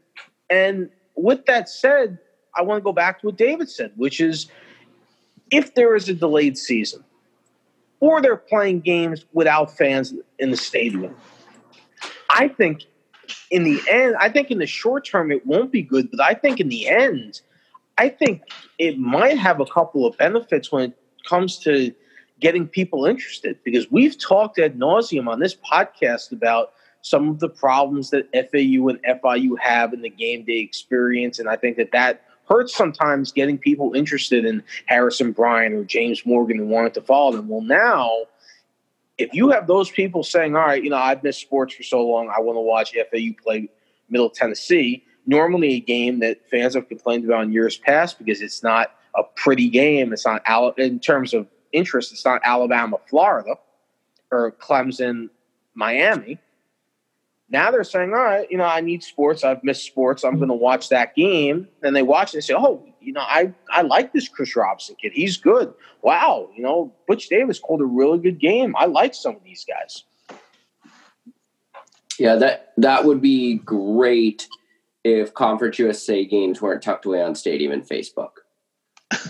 [0.50, 2.18] And with that said,
[2.56, 4.46] I want to go back to what David said, which is
[5.50, 7.04] if there is a delayed season
[8.04, 11.16] or they're playing games without fans in the stadium,
[12.28, 12.82] I think
[13.50, 16.34] in the end, I think in the short term it won't be good, but I
[16.34, 17.40] think in the end,
[17.96, 18.42] I think
[18.78, 21.94] it might have a couple of benefits when it comes to
[22.40, 27.48] getting people interested because we've talked ad nauseum on this podcast about some of the
[27.48, 31.92] problems that FAU and FIU have in the game day experience, and I think that
[31.92, 37.02] that hurts sometimes getting people interested in Harrison Bryant or James Morgan and wanting to
[37.02, 37.48] follow them.
[37.48, 38.10] Well, now
[39.18, 42.04] if you have those people saying, "All right, you know, I've missed sports for so
[42.04, 43.68] long, I want to watch FAU play
[44.08, 48.62] Middle Tennessee," normally a game that fans have complained about in years past because it's
[48.62, 50.12] not a pretty game.
[50.12, 50.42] It's not
[50.78, 52.12] in terms of interest.
[52.12, 53.56] It's not Alabama, Florida,
[54.30, 55.30] or Clemson,
[55.74, 56.38] Miami.
[57.54, 59.44] Now they're saying, all right, you know, I need sports.
[59.44, 60.24] I've missed sports.
[60.24, 61.68] I'm going to watch that game.
[61.84, 65.12] And they watch and say, oh, you know, I, I like this Chris Robison kid.
[65.14, 65.72] He's good.
[66.02, 66.50] Wow.
[66.56, 68.74] You know, Butch Davis called a really good game.
[68.76, 70.02] I like some of these guys.
[72.18, 74.48] Yeah, that that would be great
[75.04, 78.30] if Conference USA games weren't tucked away on Stadium and Facebook.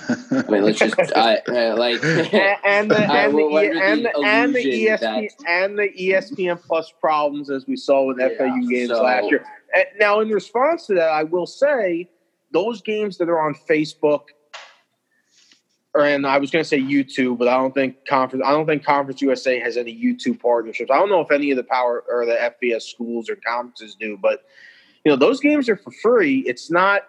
[0.08, 4.64] I mean, let's just I, uh, like and, the and the, and, the, and the
[4.64, 9.02] ESPN that, and the ESPN Plus problems as we saw with yeah, FAU games so,
[9.02, 9.44] last year.
[9.74, 12.08] And now, in response to that, I will say
[12.52, 14.26] those games that are on Facebook,
[15.94, 18.44] and I was going to say YouTube, but I don't think conference.
[18.46, 20.90] I don't think Conference USA has any YouTube partnerships.
[20.90, 24.18] I don't know if any of the power or the FBS schools or conferences do,
[24.20, 24.44] but
[25.04, 26.40] you know those games are for free.
[26.40, 27.02] It's not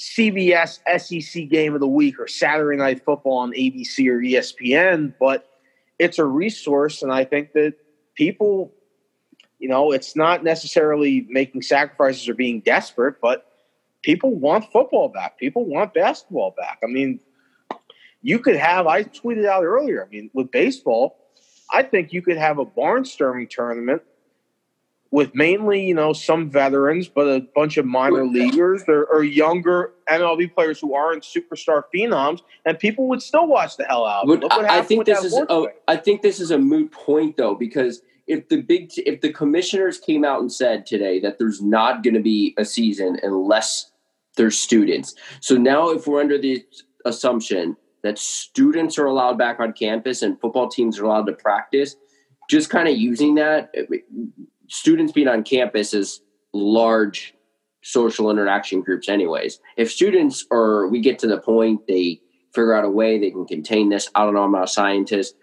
[0.00, 5.46] CBS SEC game of the week or Saturday Night Football on ABC or ESPN, but
[5.98, 7.74] it's a resource, and I think that
[8.14, 8.72] people,
[9.58, 13.46] you know, it's not necessarily making sacrifices or being desperate, but
[14.00, 15.38] people want football back.
[15.38, 16.78] People want basketball back.
[16.82, 17.20] I mean,
[18.22, 18.86] you could have.
[18.86, 20.02] I tweeted out earlier.
[20.02, 21.18] I mean, with baseball,
[21.70, 24.00] I think you could have a barnstorming tournament
[25.10, 29.92] with mainly, you know, some veterans, but a bunch of minor leaguers or, or, younger
[30.08, 34.26] MLB players who aren't superstar phenoms, and people would still watch the hell out.
[34.28, 37.56] Would, I, I think this is a, I think this is a moot point though,
[37.56, 42.04] because if the big if the commissioners came out and said today that there's not
[42.04, 43.90] going to be a season unless
[44.36, 46.64] there's students, so now if we're under the
[47.04, 51.96] assumption that students are allowed back on campus and football teams are allowed to practice,
[52.48, 53.74] just kind of using that
[54.70, 56.22] students being on campus is
[56.54, 57.34] large
[57.82, 59.60] social interaction groups anyways.
[59.76, 62.20] If students or we get to the point they
[62.54, 65.36] figure out a way they can contain this i don't know i'm not a scientist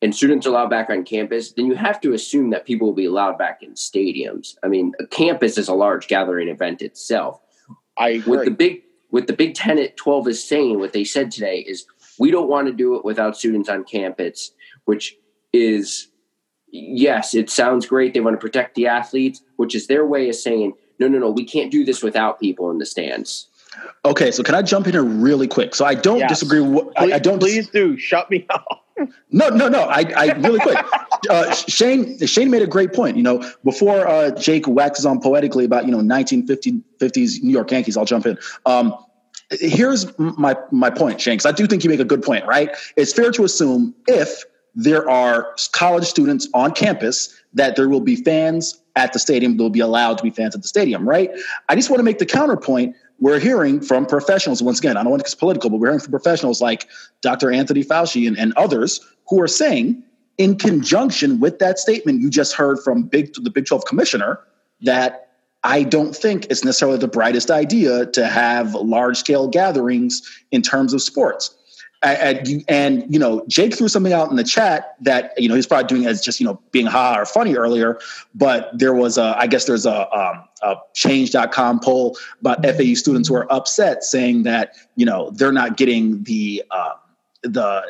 [0.00, 2.94] and students are allowed back on campus then you have to assume that people will
[2.94, 4.54] be allowed back in stadiums.
[4.62, 7.40] I mean a campus is a large gathering event itself.
[7.98, 8.36] I agree.
[8.36, 11.60] with the big with the big 10 at 12 is saying what they said today
[11.60, 11.86] is
[12.18, 14.52] we don't want to do it without students on campus
[14.84, 15.16] which
[15.52, 16.08] is
[16.70, 18.14] yes, it sounds great.
[18.14, 21.30] They want to protect the athletes, which is their way of saying, no, no, no,
[21.30, 23.48] we can't do this without people in the stands.
[24.04, 25.74] Okay, so can I jump in here really quick?
[25.74, 26.30] So I don't yes.
[26.30, 26.60] disagree.
[26.60, 27.38] With, please, I, I, don't.
[27.38, 27.96] Please do.
[27.96, 28.84] Shut me up.
[29.30, 29.82] No, no, no.
[29.82, 30.78] I, I really quick.
[31.28, 33.16] Uh, Shane, Shane made a great point.
[33.16, 37.96] You know, before uh, Jake waxes on poetically about you know 1950s New York Yankees,
[37.96, 38.38] I'll jump in.
[38.66, 38.94] Um,
[39.50, 42.46] here's my my point, Shane, because I do think you make a good point.
[42.46, 42.70] Right?
[42.94, 48.16] It's fair to assume if there are college students on campus that there will be
[48.16, 49.56] fans at the stadium.
[49.56, 51.30] They'll be allowed to be fans at the stadium, right?
[51.68, 52.94] I just want to make the counterpoint.
[53.20, 56.00] We're hearing from professionals, once again, I don't want to get political, but we're hearing
[56.00, 56.88] from professionals like
[57.20, 57.50] Dr.
[57.50, 60.02] Anthony Fauci and, and others who are saying,
[60.36, 64.38] in conjunction with that statement you just heard from Big, the Big 12 commissioner,
[64.82, 65.30] that
[65.64, 70.94] I don't think it's necessarily the brightest idea to have large scale gatherings in terms
[70.94, 71.57] of sports
[72.02, 75.66] and, and you know jake threw something out in the chat that you know he's
[75.66, 77.98] probably doing as just you know being ha or funny earlier
[78.34, 83.28] but there was a i guess there's a, um, a change.com poll about fau students
[83.28, 86.92] who are upset saying that you know they're not getting the uh,
[87.42, 87.82] the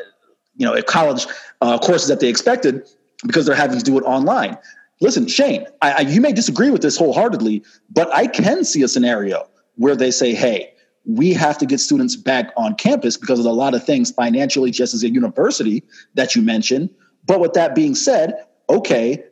[0.57, 1.27] you know college
[1.61, 2.89] uh, courses that they expected
[3.27, 4.57] because they're having to do it online.
[5.01, 8.89] Listen shane I, I, you may disagree with this wholeheartedly but i can see a
[8.89, 10.73] scenario where they say hey
[11.05, 14.71] we have to get students back on campus because of a lot of things financially,
[14.71, 15.83] just as a university
[16.15, 16.91] that you mentioned.
[17.27, 18.35] But with that being said,
[18.69, 19.25] okay,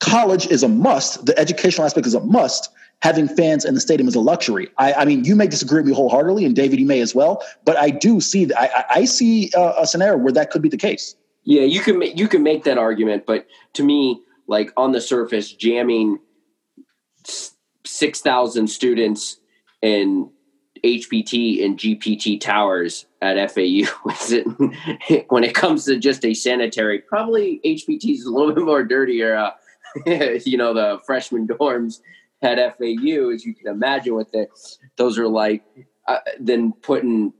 [0.00, 1.26] college is a must.
[1.26, 2.70] The educational aspect is a must.
[3.02, 4.68] Having fans in the stadium is a luxury.
[4.78, 7.42] I, I mean, you may disagree with me wholeheartedly, and David, you may as well.
[7.64, 10.68] But I do see that I, I see a, a scenario where that could be
[10.68, 11.16] the case.
[11.42, 15.00] Yeah, you can make, you can make that argument, but to me, like on the
[15.00, 16.18] surface, jamming
[17.84, 19.38] six thousand students
[19.82, 20.30] and
[20.82, 23.84] HPT and GPT towers at FAU.
[25.28, 29.36] when it comes to just a sanitary, probably HPT is a little bit more dirtier.
[29.36, 29.50] Uh,
[30.44, 32.00] you know, the freshman dorms
[32.42, 34.50] at FAU, as you can imagine, with it,
[34.96, 35.64] those are like
[36.08, 37.32] uh, then putting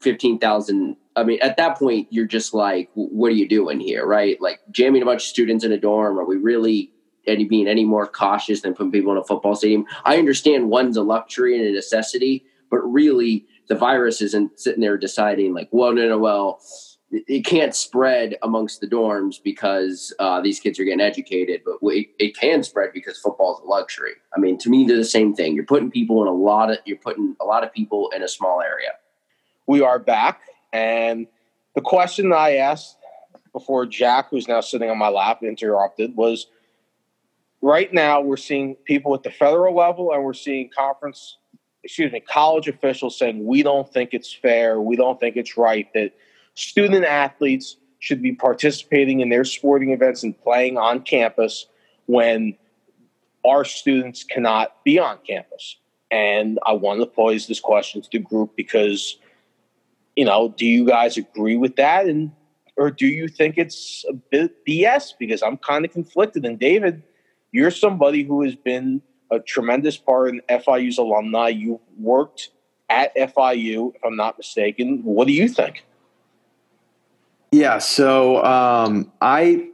[0.00, 0.96] fifteen thousand.
[1.16, 4.40] I mean, at that point, you're just like, what are you doing here, right?
[4.40, 6.18] Like jamming a bunch of students in a dorm.
[6.18, 6.92] Are we really
[7.26, 9.84] any being any more cautious than putting people in a football stadium?
[10.04, 14.96] I understand one's a luxury and a necessity, but really the virus isn't sitting there
[14.96, 16.60] deciding like, well, no, no, well,
[17.10, 22.08] it can't spread amongst the dorms because uh, these kids are getting educated, but it,
[22.18, 24.12] it can spread because football is a luxury.
[24.36, 25.54] I mean, to me, they're the same thing.
[25.54, 28.28] You're putting people in a lot of you're putting a lot of people in a
[28.28, 28.90] small area.
[29.66, 31.26] We are back, and
[31.74, 32.96] the question that I asked
[33.52, 36.46] before Jack, who's now sitting on my lap, interrupted was.
[37.60, 41.38] Right now, we're seeing people at the federal level, and we're seeing conference,
[41.84, 45.92] excuse me, college officials saying we don't think it's fair, we don't think it's right
[45.94, 46.12] that
[46.54, 51.66] student athletes should be participating in their sporting events and playing on campus
[52.06, 52.56] when
[53.44, 55.76] our students cannot be on campus.
[56.10, 59.18] And I wanted to pose this question to the group because,
[60.16, 62.06] you know, do you guys agree with that?
[62.06, 62.32] And
[62.76, 65.12] or do you think it's a bit BS?
[65.18, 66.44] Because I'm kind of conflicted.
[66.44, 67.02] And David,
[67.50, 71.48] you're somebody who has been a tremendous part in FIU's alumni.
[71.48, 72.50] You worked
[72.88, 75.02] at FIU, if I'm not mistaken.
[75.04, 75.84] What do you think?
[77.50, 79.68] Yeah, so um, I,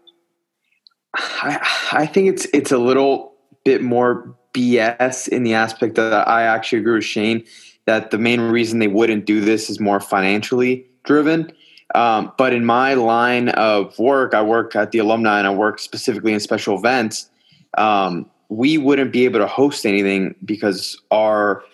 [1.15, 6.43] I I think it's it's a little bit more BS in the aspect that I
[6.43, 7.45] actually agree with Shane
[7.87, 11.53] that the main reason they wouldn't do this is more financially driven.
[11.95, 15.79] Um, but in my line of work, I work at the alumni and I work
[15.79, 17.29] specifically in special events.
[17.77, 21.65] Um, we wouldn't be able to host anything because our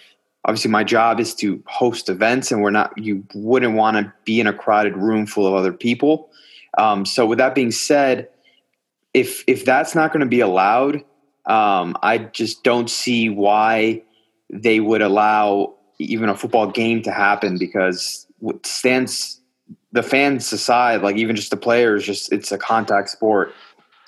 [0.47, 4.41] obviously my job is to host events and we're not you wouldn't want to be
[4.41, 6.31] in a crowded room full of other people.
[6.79, 8.29] Um, so with that being said
[9.15, 11.05] if if that's not going to be allowed
[11.47, 14.03] um, i just don't see why
[14.51, 18.27] they would allow even a football game to happen because
[18.63, 19.41] stands
[19.93, 23.53] the fans aside like even just the players just it's a contact sport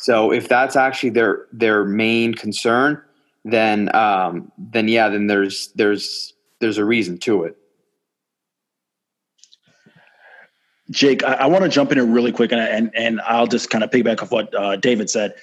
[0.02, 3.02] so if that's actually their their main concern
[3.44, 7.56] then um, then yeah, then there's there's there's a reason to it.
[10.90, 13.70] Jake, I, I want to jump in here really quick, and and and I'll just
[13.70, 15.34] kind of piggyback off what uh, David said.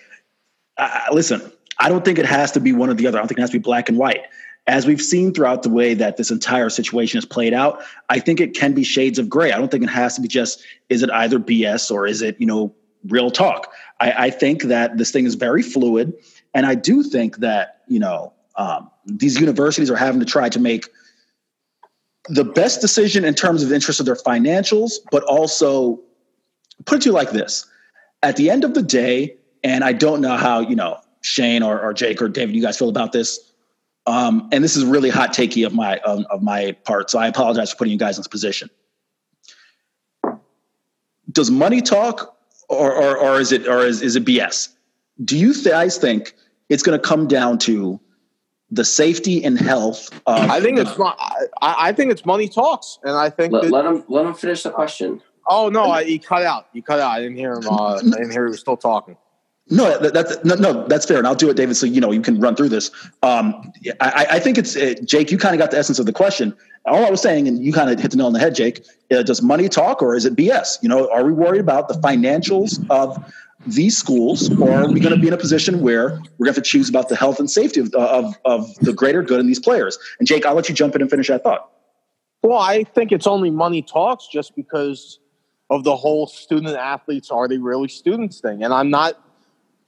[0.78, 3.18] I, listen, I don't think it has to be one or the other.
[3.18, 4.22] I don't think it has to be black and white.
[4.68, 8.40] As we've seen throughout the way that this entire situation has played out, I think
[8.40, 9.52] it can be shades of gray.
[9.52, 12.40] I don't think it has to be just is it either BS or is it
[12.40, 12.74] you know
[13.08, 13.72] real talk.
[14.00, 16.14] I, I think that this thing is very fluid.
[16.54, 20.60] And I do think that, you know, um, these universities are having to try to
[20.60, 20.90] make
[22.28, 26.00] the best decision in terms of the interest of their financials, but also
[26.86, 27.66] put it to you like this.
[28.22, 31.82] At the end of the day, and I don't know how, you know, Shane or,
[31.82, 33.52] or Jake or David, you guys feel about this.
[34.08, 37.28] Um, and this is really hot takey of my of, of my part, so I
[37.28, 38.70] apologize for putting you guys in this position.
[41.32, 42.39] Does money talk,
[42.70, 44.70] or or, or is it or is, is it BS?
[45.24, 46.36] do you guys think
[46.70, 48.00] it's going to come down to
[48.72, 50.10] the safety and health?
[50.26, 51.00] Of I think the, it's
[51.62, 54.34] I, I, think it's money talks, and I think let, that, let him let him
[54.34, 55.22] finish the question.
[55.48, 56.68] Oh no, I, he cut out.
[56.74, 57.12] He cut out.
[57.12, 57.68] I didn't hear him.
[57.68, 59.18] Uh, I didn't hear he was still talking.
[59.72, 61.76] No, that, that's no, no, that's fair, and I'll do it, David.
[61.76, 62.90] So you know you can run through this.
[63.22, 65.32] Um, I, I, think it's uh, Jake.
[65.32, 66.56] You kind of got the essence of the question.
[66.86, 68.84] All I was saying, and you kind of hit the nail on the head, Jake.
[69.12, 70.82] Uh, does money talk, or is it BS?
[70.82, 73.32] You know, are we worried about the financials of
[73.68, 76.46] these schools, or are we going to be in a position where we're going to
[76.46, 79.46] have to choose about the health and safety of, of, of the greater good in
[79.46, 80.00] these players?
[80.18, 81.70] And Jake, I'll let you jump in and finish that thought.
[82.42, 85.20] Well, I think it's only money talks just because
[85.70, 88.64] of the whole student athletes are they really students thing.
[88.64, 89.22] And I'm not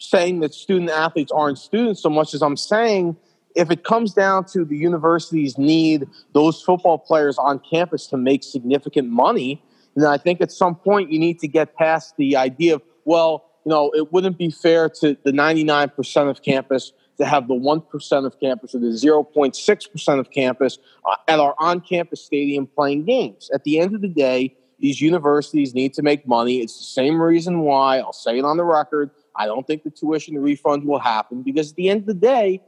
[0.01, 3.15] saying that student athletes aren't students so much as I'm saying
[3.55, 8.43] if it comes down to the universities need those football players on campus to make
[8.43, 9.61] significant money,
[9.95, 13.45] then I think at some point you need to get past the idea of, well,
[13.63, 18.25] you know, it wouldn't be fair to the 99% of campus to have the 1%
[18.25, 23.51] of campus or the 0.6% of campus uh, at our on campus stadium playing games.
[23.53, 26.61] At the end of the day, these universities need to make money.
[26.61, 29.89] It's the same reason why, I'll say it on the record, I don't think the
[29.89, 32.61] tuition refund will happen because at the end of the day,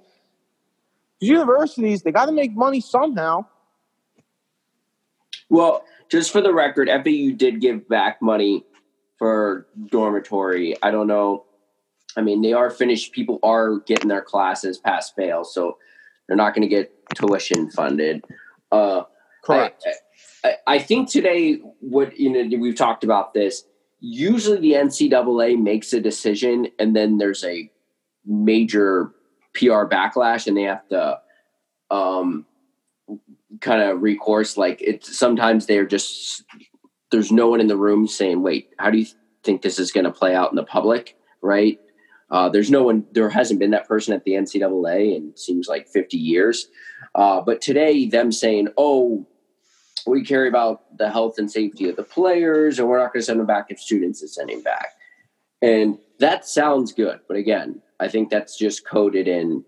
[1.19, 3.45] universities, they got to make money somehow.
[5.49, 8.65] Well, just for the record, FAU did give back money
[9.17, 10.75] for dormitory.
[10.81, 11.45] I don't know.
[12.15, 13.13] I mean, they are finished.
[13.13, 15.77] People are getting their classes pass fail, so
[16.27, 18.23] they're not going to get tuition funded.
[18.71, 19.03] Uh,
[19.43, 19.83] Correct.
[20.43, 23.63] I, I, I, think today, what you know, we've talked about this.
[24.05, 27.71] Usually, the NCAA makes a decision, and then there's a
[28.25, 29.13] major
[29.53, 31.19] PR backlash, and they have to
[31.89, 32.45] um,
[33.61, 34.57] kind of recourse.
[34.57, 36.43] Like it's sometimes they're just
[37.11, 39.05] there's no one in the room saying, wait, how do you
[39.43, 41.15] think this is going to play out in the public?
[41.41, 41.79] Right.
[42.29, 45.87] Uh, there's no one, there hasn't been that person at the NCAA in seems like
[45.87, 46.67] 50 years.
[47.13, 49.27] Uh, but today, them saying, oh,
[50.11, 53.25] we care about the health and safety of the players, and we're not going to
[53.25, 54.87] send them back if students is sending back.
[55.61, 59.63] And that sounds good, but again, I think that's just coded in.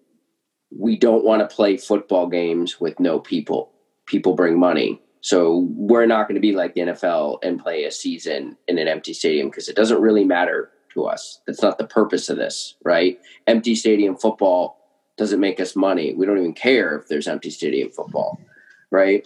[0.77, 3.71] We don't want to play football games with no people.
[4.05, 5.01] People bring money.
[5.21, 8.87] So we're not going to be like the NFL and play a season in an
[8.87, 11.41] empty stadium because it doesn't really matter to us.
[11.47, 13.19] That's not the purpose of this, right?
[13.47, 14.77] Empty stadium football
[15.17, 16.13] doesn't make us money.
[16.13, 18.39] We don't even care if there's empty stadium football,
[18.91, 19.25] right?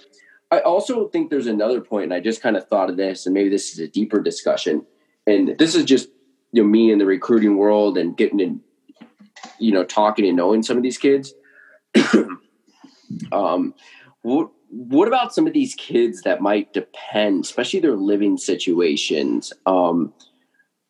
[0.51, 3.33] I also think there's another point, and I just kind of thought of this, and
[3.33, 4.85] maybe this is a deeper discussion.
[5.27, 6.09] And this is just
[6.51, 8.61] you know me in the recruiting world and getting in,
[9.59, 11.33] you know, talking and knowing some of these kids.
[13.31, 13.75] um,
[14.23, 20.13] what what about some of these kids that might depend, especially their living situations, um,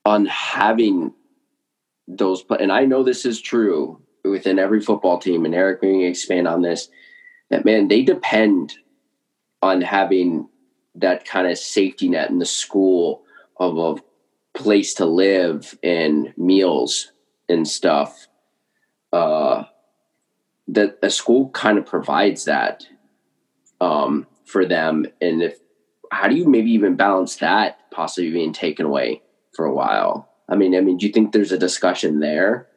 [0.05, 1.13] on having
[2.07, 2.45] those?
[2.59, 6.61] And I know this is true within every football team, and Eric may expand on
[6.61, 6.89] this.
[7.49, 8.75] That man, they depend
[9.61, 10.47] on having
[10.95, 13.23] that kind of safety net in the school
[13.57, 17.11] of a place to live and meals
[17.47, 18.27] and stuff
[19.13, 19.63] uh,
[20.67, 22.85] that a school kind of provides that
[23.81, 25.05] um, for them.
[25.21, 25.59] And if
[26.11, 29.21] how do you maybe even balance that possibly being taken away
[29.53, 30.29] for a while?
[30.49, 32.68] I mean i mean do you think there's a discussion there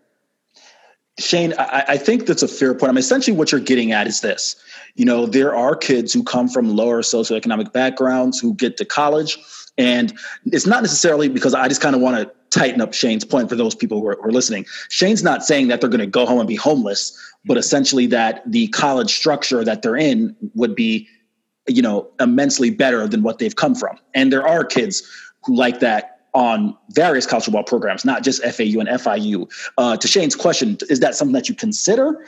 [1.18, 2.88] Shane, I, I, think that's a fair point.
[2.88, 4.56] I mean, essentially, what you're getting at is this:
[4.94, 9.36] you know, there are kids who come from lower socioeconomic backgrounds who get to college,
[9.76, 10.14] and
[10.46, 13.56] it's not necessarily because I just kind of want to tighten up Shane's point for
[13.56, 14.66] those people who are, who are listening.
[14.88, 18.42] Shane's not saying that they're going to go home and be homeless, but essentially that
[18.50, 21.08] the college structure that they're in would be,
[21.66, 23.98] you know, immensely better than what they've come from.
[24.14, 25.02] And there are kids
[25.44, 29.50] who like that on various college football programs, not just FAU and FIU.
[29.76, 32.24] Uh, to Shane's question, is that something that you consider?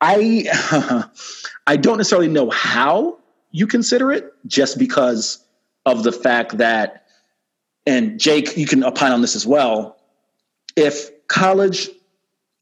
[0.00, 1.04] I
[1.66, 3.18] I don't necessarily know how
[3.50, 5.44] you consider it, just because
[5.86, 7.06] of the fact that,
[7.86, 9.98] and Jake, you can opine on this as well.
[10.76, 11.88] If college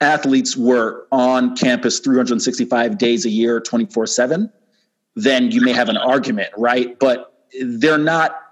[0.01, 4.53] athletes were on campus 365 days a year, 24 7,
[5.14, 6.99] then you may have an argument, right?
[6.99, 8.45] But they're not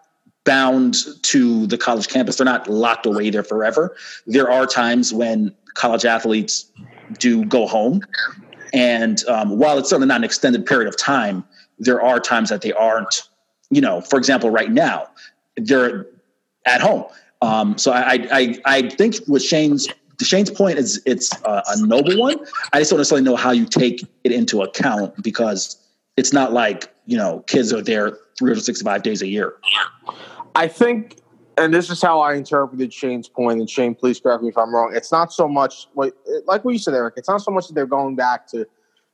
[0.44, 2.36] bound to the college campus.
[2.36, 3.96] They're not locked away there forever.
[4.26, 6.70] There are times when college athletes
[7.18, 8.02] do go home.
[8.72, 11.44] And um, while it's certainly not an extended period of time,
[11.78, 13.28] there are times that they aren't,
[13.70, 15.08] you know, for example, right now,
[15.56, 16.06] they're
[16.66, 17.04] at home.
[17.42, 19.88] Um, so I, I, I think with Shane's
[20.22, 22.36] Shane's point is it's a, a noble one.
[22.72, 25.76] I just don't necessarily know how you take it into account because
[26.16, 29.54] it's not like you know kids are there 365 days a year.
[30.54, 31.16] I think,
[31.56, 34.74] and this is how I interpreted Shane's point, and Shane, please correct me if I'm
[34.74, 34.92] wrong.
[34.94, 36.14] It's not so much like,
[36.46, 37.14] like what you said, Eric.
[37.16, 38.66] It's not so much that they're going back to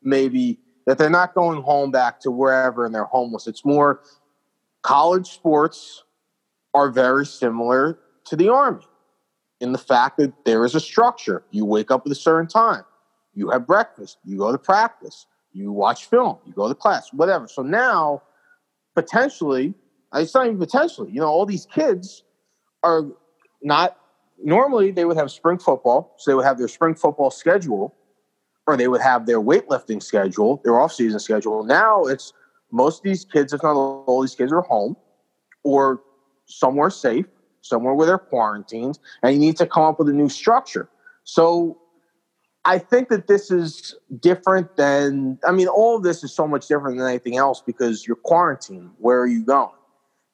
[0.02, 3.46] maybe that they're not going home back to wherever and they're homeless.
[3.46, 4.00] It's more
[4.82, 6.04] college sports
[6.74, 8.84] are very similar to the army
[9.60, 11.44] in the fact that there is a structure.
[11.50, 12.84] You wake up at a certain time,
[13.34, 17.46] you have breakfast, you go to practice, you watch film, you go to class, whatever.
[17.48, 18.22] So now,
[18.94, 19.74] potentially,
[20.14, 21.10] it's not even potentially.
[21.10, 22.24] You know, all these kids
[22.82, 23.04] are
[23.62, 23.96] not
[24.42, 27.94] normally they would have spring football, so they would have their spring football schedule,
[28.66, 31.64] or they would have their weightlifting schedule, their off-season schedule.
[31.64, 32.32] Now it's
[32.72, 34.96] most of these kids, if not all these kids, are home
[35.62, 36.00] or
[36.46, 37.26] somewhere safe,
[37.60, 40.88] somewhere where they're quarantined, and you need to come up with a new structure.
[41.24, 41.78] So
[42.64, 46.66] I think that this is different than I mean, all of this is so much
[46.66, 48.90] different than anything else because you're quarantined.
[48.98, 49.70] Where are you going?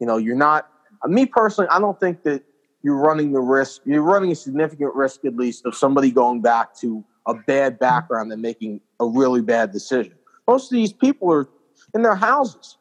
[0.00, 0.68] You know, you're not.
[1.02, 2.42] Uh, me personally, I don't think that
[2.82, 3.82] you're running the risk.
[3.84, 8.32] You're running a significant risk, at least, of somebody going back to a bad background
[8.32, 10.14] and making a really bad decision.
[10.46, 11.48] Most of these people are
[11.94, 12.78] in their houses.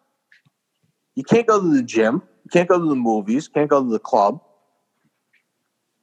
[1.16, 2.22] You can't go to the gym.
[2.44, 3.48] You can't go to the movies.
[3.48, 4.42] Can't go to the club.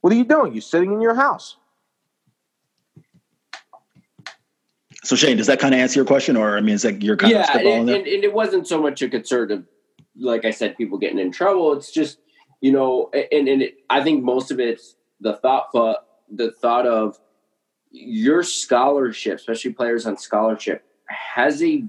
[0.01, 0.51] What are you doing?
[0.51, 1.55] You're sitting in your house.
[5.03, 7.17] So Shane, does that kind of answer your question, or I mean, is that your
[7.17, 9.65] kind yeah, of and, and, and, it wasn't so much a concern of
[10.17, 11.73] like I said, people getting in trouble.
[11.73, 12.19] It's just
[12.61, 15.69] you know, and and it, I think most of it's the thought
[16.31, 17.19] the thought of
[17.91, 21.83] your scholarship, especially players on scholarship, has a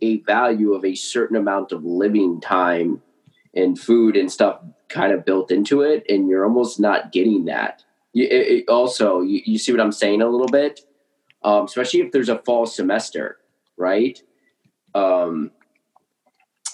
[0.00, 3.02] a value of a certain amount of living time
[3.54, 7.84] and food and stuff kind of built into it, and you're almost not getting that.
[8.12, 10.80] You, it, it also, you, you, see what I'm saying a little bit,
[11.44, 13.38] um, especially if there's a fall semester,
[13.76, 14.20] right?
[14.94, 15.52] Um,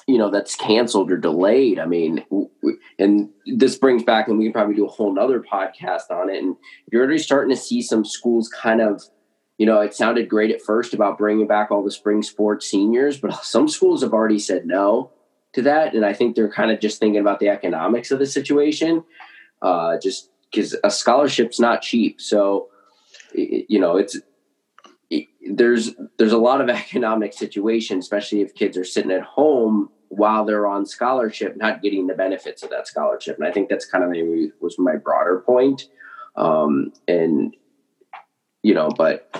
[0.06, 2.24] you know that's canceled or delayed i mean
[2.98, 6.42] and this brings back and we can probably do a whole nother podcast on it
[6.42, 6.56] and
[6.90, 9.02] you're already starting to see some schools kind of
[9.58, 13.18] you know it sounded great at first about bringing back all the spring sports seniors
[13.18, 15.10] but some schools have already said no
[15.56, 18.26] to that, and I think they're kind of just thinking about the economics of the
[18.26, 19.02] situation.
[19.62, 22.68] Uh, just because a scholarship's not cheap, so
[23.32, 24.18] you know it's
[25.50, 30.44] there's there's a lot of economic situation, especially if kids are sitting at home while
[30.44, 33.36] they're on scholarship, not getting the benefits of that scholarship.
[33.36, 35.88] And I think that's kind of maybe was my broader point.
[36.36, 37.56] Um, and
[38.62, 39.30] you know, but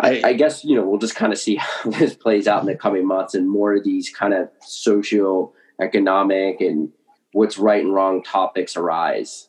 [0.00, 2.66] I, I, guess you know we'll just kind of see how this plays out in
[2.66, 6.90] the coming months, and more of these kind of socio economic and
[7.32, 9.48] what's right and wrong topics arise.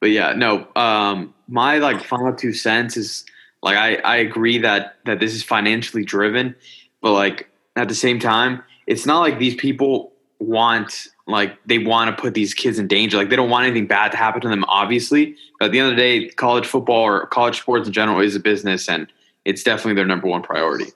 [0.00, 3.24] But yeah, no, um, my like final two cents is
[3.62, 6.54] like I, I agree that that this is financially driven,
[7.00, 12.14] but like at the same time, it's not like these people want like they want
[12.14, 13.16] to put these kids in danger.
[13.16, 15.36] Like they don't want anything bad to happen to them, obviously.
[15.58, 18.36] But at the end of the day, college football or college sports in general is
[18.36, 19.08] a business, and
[19.44, 20.92] it's definitely their number one priority.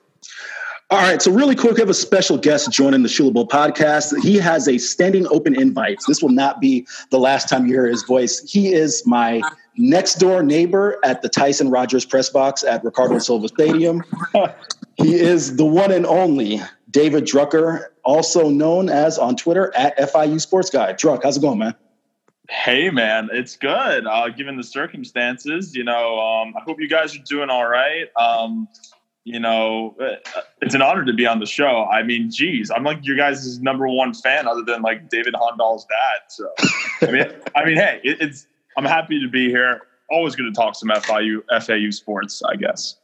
[0.89, 4.21] All right, so really quick, we have a special guest joining the Shula Bowl podcast.
[4.21, 5.99] He has a standing open invite.
[6.05, 8.41] This will not be the last time you hear his voice.
[8.41, 9.41] He is my
[9.77, 14.03] next door neighbor at the Tyson Rogers press box at Riccardo Silva Stadium.
[14.95, 16.59] he is the one and only
[16.91, 20.93] David Drucker, also known as on Twitter at FIU Sports Guy.
[20.93, 21.75] Druck, how's it going, man?
[22.49, 24.05] Hey, man, it's good.
[24.05, 28.07] Uh, given the circumstances, you know, um, I hope you guys are doing all right.
[28.17, 28.67] Um,
[29.23, 31.85] you know, uh, it's an honor to be on the show.
[31.85, 35.85] I mean, geez, I'm like your guys' number one fan, other than like David Hondal's
[35.85, 36.21] dad.
[36.27, 36.51] So,
[37.07, 37.25] I mean,
[37.55, 39.81] I mean, hey, it, it's I'm happy to be here.
[40.09, 42.97] Always going to talk some FIU FAU sports, I guess.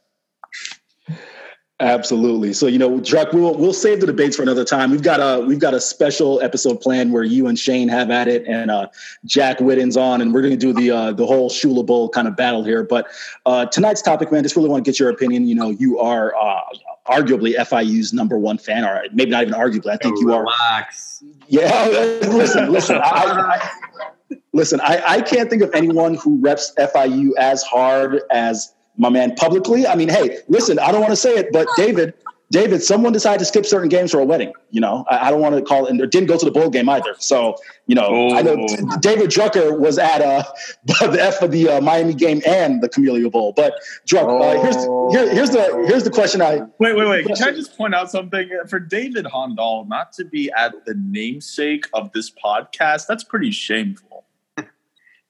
[1.80, 2.54] Absolutely.
[2.54, 4.90] So you know, Druck, we'll we'll save the debates for another time.
[4.90, 8.28] We've got a we've got a special episode planned where you and Shane have at
[8.28, 8.88] it, and uh,
[9.26, 12.28] Jack Whitten's on, and we're going to do the uh, the whole Shula Bowl kind
[12.28, 12.84] of battle here.
[12.84, 13.08] But
[13.46, 15.48] uh, tonight's topic, man, just really want to get your opinion.
[15.48, 16.62] You know, you are uh,
[17.08, 19.92] arguably FIU's number one fan, or maybe not even arguably.
[19.92, 21.22] I think oh, you relax.
[21.22, 21.28] are.
[21.48, 21.86] Yeah,
[22.28, 22.96] listen, listen.
[22.96, 28.74] I, I, listen, I, I can't think of anyone who reps FIU as hard as
[28.98, 29.88] my man publicly.
[29.88, 32.14] I mean, hey, listen, I don't want to say it, but David,
[32.50, 34.54] David, someone decided to skip certain games for a wedding.
[34.72, 36.70] You know, I, I don't want to call it, and didn't go to the bowl
[36.70, 37.14] game either.
[37.20, 38.36] So, you know, oh.
[38.36, 38.98] I know oh.
[39.00, 40.44] David Drucker was at uh,
[40.86, 43.54] the F of the uh, Miami game and the Camellia Bowl.
[43.54, 43.74] But
[44.08, 44.42] Druck, oh.
[44.42, 44.76] uh, here's
[45.14, 46.42] here, here's the here's the question.
[46.42, 47.26] I wait, wait, wait.
[47.26, 51.86] Can I just point out something for David Hondal not to be at the namesake
[51.94, 53.08] of this podcast?
[53.08, 54.26] That's pretty shameful.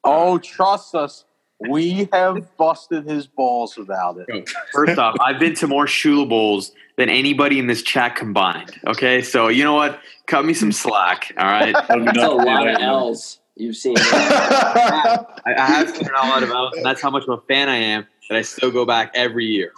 [0.04, 1.26] oh, trust us.
[1.60, 4.50] We have busted his balls about it.
[4.72, 8.80] First off, I've been to more Shula Bowls than anybody in this chat combined.
[8.86, 10.00] Okay, so you know what?
[10.28, 11.34] Cut me some slack.
[11.38, 13.96] All right, that's a lot of L's you've seen.
[13.98, 17.70] I, I have seen a lot of L's, and that's how much of a fan
[17.70, 19.72] I am that I still go back every year.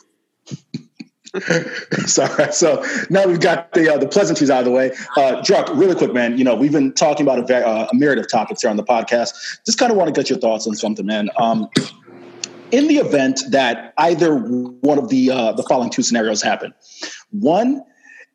[2.05, 2.51] Sorry.
[2.51, 4.91] So now we've got the uh, the pleasantries out of the way.
[5.15, 6.37] Uh, Druck, really quick, man.
[6.37, 8.83] You know, we've been talking about a, uh, a myriad of topics here on the
[8.83, 9.33] podcast.
[9.65, 11.29] Just kind of want to get your thoughts on something, man.
[11.37, 11.69] Um,
[12.71, 16.73] in the event that either one of the uh, the following two scenarios happen,
[17.31, 17.83] one,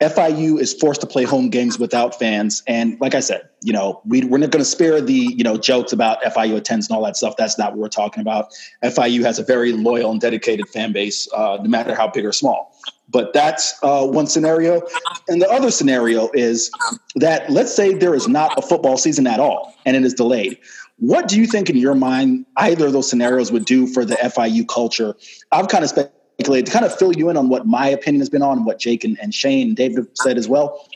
[0.04, 4.02] FIU is forced to play home games without fans, and like I said, you know,
[4.04, 7.04] we, we're not going to spare the you know jokes about FIU attends and all
[7.04, 7.36] that stuff.
[7.36, 8.48] That's not what we're talking about.
[8.82, 12.32] FIU has a very loyal and dedicated fan base, uh, no matter how big or
[12.32, 12.76] small.
[13.08, 14.82] But that's uh, one scenario.
[15.28, 16.70] And the other scenario is
[17.16, 20.58] that let's say there is not a football season at all and it is delayed.
[20.98, 24.14] What do you think, in your mind, either of those scenarios would do for the
[24.14, 25.16] FIU culture?
[25.50, 28.30] I've kind of speculated to kind of fill you in on what my opinion has
[28.30, 30.88] been on what Jake and, and Shane and David have said as well.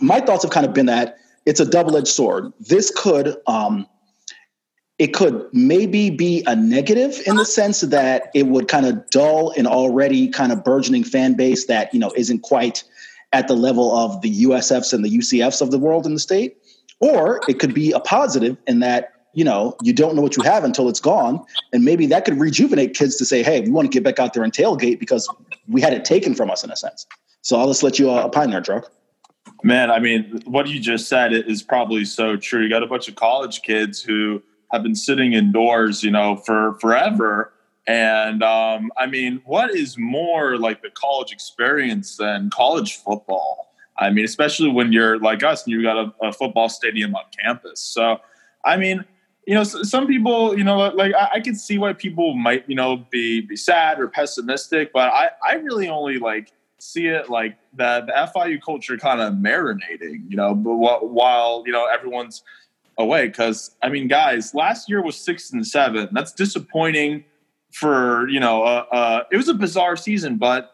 [0.00, 2.52] My thoughts have kind of been that it's a double edged sword.
[2.60, 3.86] This could um,
[4.98, 9.50] it could maybe be a negative in the sense that it would kind of dull
[9.52, 12.82] an already kind of burgeoning fan base that you know isn't quite
[13.32, 16.56] at the level of the USFs and the UCFs of the world in the state,
[17.00, 20.42] or it could be a positive in that you know you don't know what you
[20.42, 23.90] have until it's gone, and maybe that could rejuvenate kids to say, "Hey, we want
[23.90, 25.28] to get back out there and tailgate because
[25.68, 27.06] we had it taken from us in a sense."
[27.42, 28.86] So I'll just let you uh, opine there, Druck.
[29.62, 32.62] Man, I mean, what you just said is probably so true.
[32.62, 36.76] You got a bunch of college kids who have been sitting indoors, you know, for
[36.80, 37.52] forever.
[37.86, 43.72] And um, I mean, what is more like the college experience than college football?
[43.98, 47.22] I mean, especially when you're like us and you've got a, a football stadium on
[47.38, 47.80] campus.
[47.80, 48.18] So,
[48.64, 49.04] I mean,
[49.46, 52.74] you know, some people, you know, like I, I could see why people might, you
[52.74, 57.56] know, be be sad or pessimistic, but I, I really only like see it like
[57.74, 62.42] that the FIU culture kind of marinating, you know, but while you know everyone's
[62.98, 66.08] away because I mean, guys, last year was six and seven.
[66.12, 67.24] That's disappointing
[67.72, 68.64] for you know.
[68.64, 70.72] Uh, uh, it was a bizarre season, but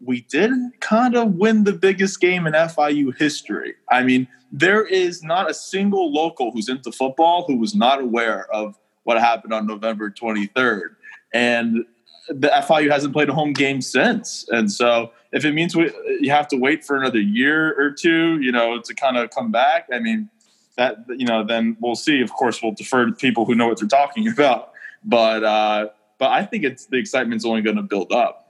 [0.00, 3.74] we didn't kind of win the biggest game in FIU history.
[3.90, 8.50] I mean, there is not a single local who's into football who was not aware
[8.52, 10.96] of what happened on November 23rd.
[11.32, 11.84] And
[12.28, 14.46] the FIU hasn't played a home game since.
[14.50, 15.90] And so if it means we,
[16.20, 19.50] you have to wait for another year or two, you know, to kind of come
[19.50, 20.28] back, I mean,
[20.76, 22.20] that, you know, then we'll see.
[22.20, 24.72] Of course, we'll defer to people who know what they're talking about.
[25.04, 25.88] But, uh,
[26.18, 28.47] but I think it's the excitement's only going to build up.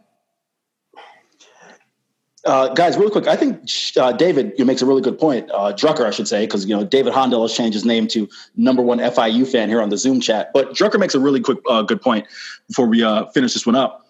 [2.49, 3.69] Uh, guys, really quick, I think
[3.99, 5.51] uh, David makes a really good point.
[5.51, 8.27] Uh, Drucker, I should say, because you know David Hondel has changed his name to
[8.57, 10.51] number one FIU fan here on the Zoom chat.
[10.55, 12.27] But Drucker makes a really quick, uh, good point
[12.67, 14.07] before we uh, finish this one up.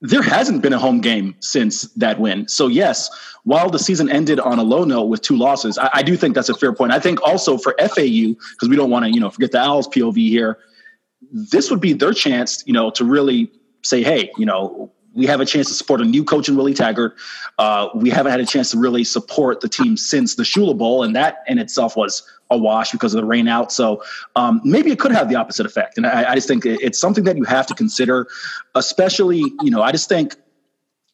[0.00, 2.48] There hasn't been a home game since that win.
[2.48, 3.08] So yes,
[3.44, 6.34] while the season ended on a low note with two losses, I, I do think
[6.34, 6.90] that's a fair point.
[6.90, 9.86] I think also for FAU because we don't want to you know forget the Owls
[9.86, 10.58] POV here.
[11.30, 13.52] This would be their chance, you know, to really
[13.82, 14.90] say, hey, you know,
[15.20, 17.14] we have a chance to support a new coach in Willie Taggart.
[17.58, 21.02] Uh, we haven't had a chance to really support the team since the Shula Bowl,
[21.02, 23.70] and that in itself was a wash because of the rain out.
[23.70, 24.02] So
[24.34, 25.98] um, maybe it could have the opposite effect.
[25.98, 28.28] And I, I just think it's something that you have to consider,
[28.74, 30.36] especially, you know, I just think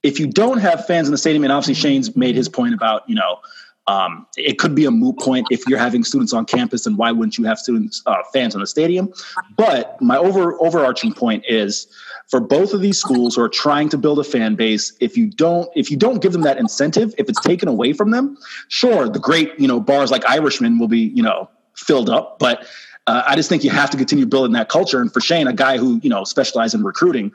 [0.04, 3.02] if you don't have fans in the stadium, and obviously Shane's made his point about,
[3.08, 3.40] you know,
[3.88, 7.10] um, it could be a moot point if you're having students on campus, and why
[7.10, 9.12] wouldn't you have students, uh, fans in the stadium?
[9.56, 11.88] But my over overarching point is
[12.28, 14.92] for both of these schools who are trying to build a fan base.
[15.00, 18.10] If you don't, if you don't give them that incentive, if it's taken away from
[18.10, 18.36] them,
[18.68, 22.66] sure, the great you know bars like Irishman will be you know filled up, but
[23.06, 25.00] uh, I just think you have to continue building that culture.
[25.00, 27.32] And for Shane, a guy who you know specializes in recruiting,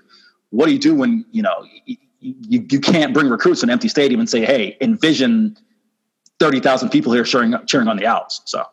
[0.49, 1.65] what do you do when you know?
[2.23, 5.57] You, you, can't bring recruits to an empty stadium and say, "Hey, envision
[6.39, 8.41] thirty thousand people here cheering cheering on the Owls.
[8.45, 8.63] So.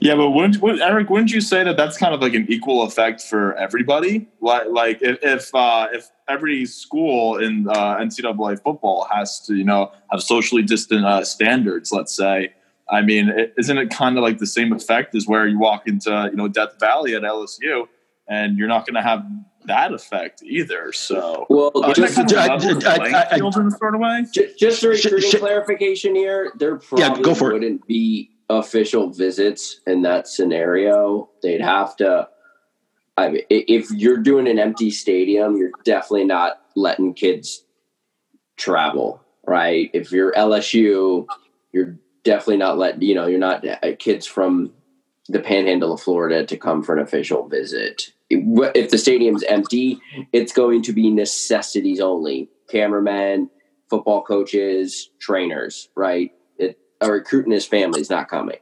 [0.00, 2.82] Yeah, but wouldn't, would, Eric, wouldn't you say that that's kind of like an equal
[2.82, 4.28] effect for everybody?
[4.40, 9.64] Like, like if if, uh, if every school in uh, NCAA football has to, you
[9.64, 12.54] know, have socially distant uh, standards, let's say,
[12.88, 15.86] I mean, is isn't it kind of like the same effect as where you walk
[15.86, 17.86] into, you know, Death Valley at LSU,
[18.26, 19.24] and you're not going to have
[19.66, 20.92] that effect either.
[20.92, 24.24] So, well, uh, just, kind of I, I, I, sort of way.
[24.32, 27.86] Just, just for sh- clarification here, there probably yeah, go for wouldn't it.
[27.86, 31.30] be official visits in that scenario.
[31.42, 32.28] They'd have to.
[33.16, 37.64] I mean, if you're doing an empty stadium, you're definitely not letting kids
[38.56, 39.90] travel, right?
[39.92, 41.26] If you're LSU,
[41.72, 44.72] you're definitely not letting you know you're not uh, kids from
[45.28, 50.00] the panhandle of Florida to come for an official visit if the stadium's empty,
[50.32, 52.48] it's going to be necessities only.
[52.68, 53.50] Cameramen,
[53.88, 56.30] football coaches, trainers, right?
[57.00, 58.58] A recruit and his family is not coming.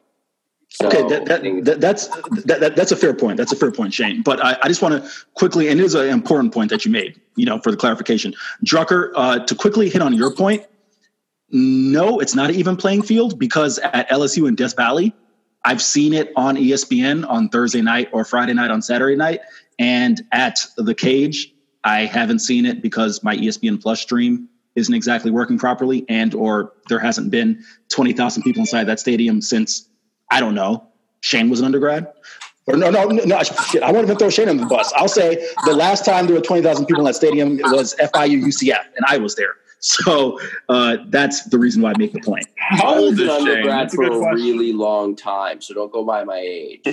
[0.70, 2.08] So, okay, that, that, that, that's
[2.44, 3.38] that, that's a fair point.
[3.38, 4.22] That's a fair point, Shane.
[4.22, 6.90] But I, I just want to quickly, and it is an important point that you
[6.90, 7.18] made.
[7.36, 8.34] You know, for the clarification,
[8.64, 10.66] Drucker, uh, to quickly hit on your point.
[11.50, 15.14] No, it's not an even playing field because at LSU and Death Valley,
[15.64, 19.40] I've seen it on ESPN on Thursday night or Friday night on Saturday night.
[19.78, 24.48] And at the cage, I haven't seen it because my ESPN Plus stream
[24.78, 29.40] isn't exactly working properly, and or there hasn't been twenty thousand people inside that stadium
[29.40, 29.88] since
[30.30, 30.86] I don't know.
[31.20, 32.12] Shane was an undergrad.
[32.66, 33.82] Or no, no, no, shit.
[33.82, 34.92] I won't even throw Shane on the bus.
[34.94, 38.84] I'll say the last time there were 20,000 people in that stadium was FIU UCF,
[38.94, 39.56] and I was there.
[39.80, 42.46] So uh, that's the reason why I make the point.
[42.56, 44.34] How old is undergrad for a question.
[44.34, 46.82] really long time, so don't go by my age.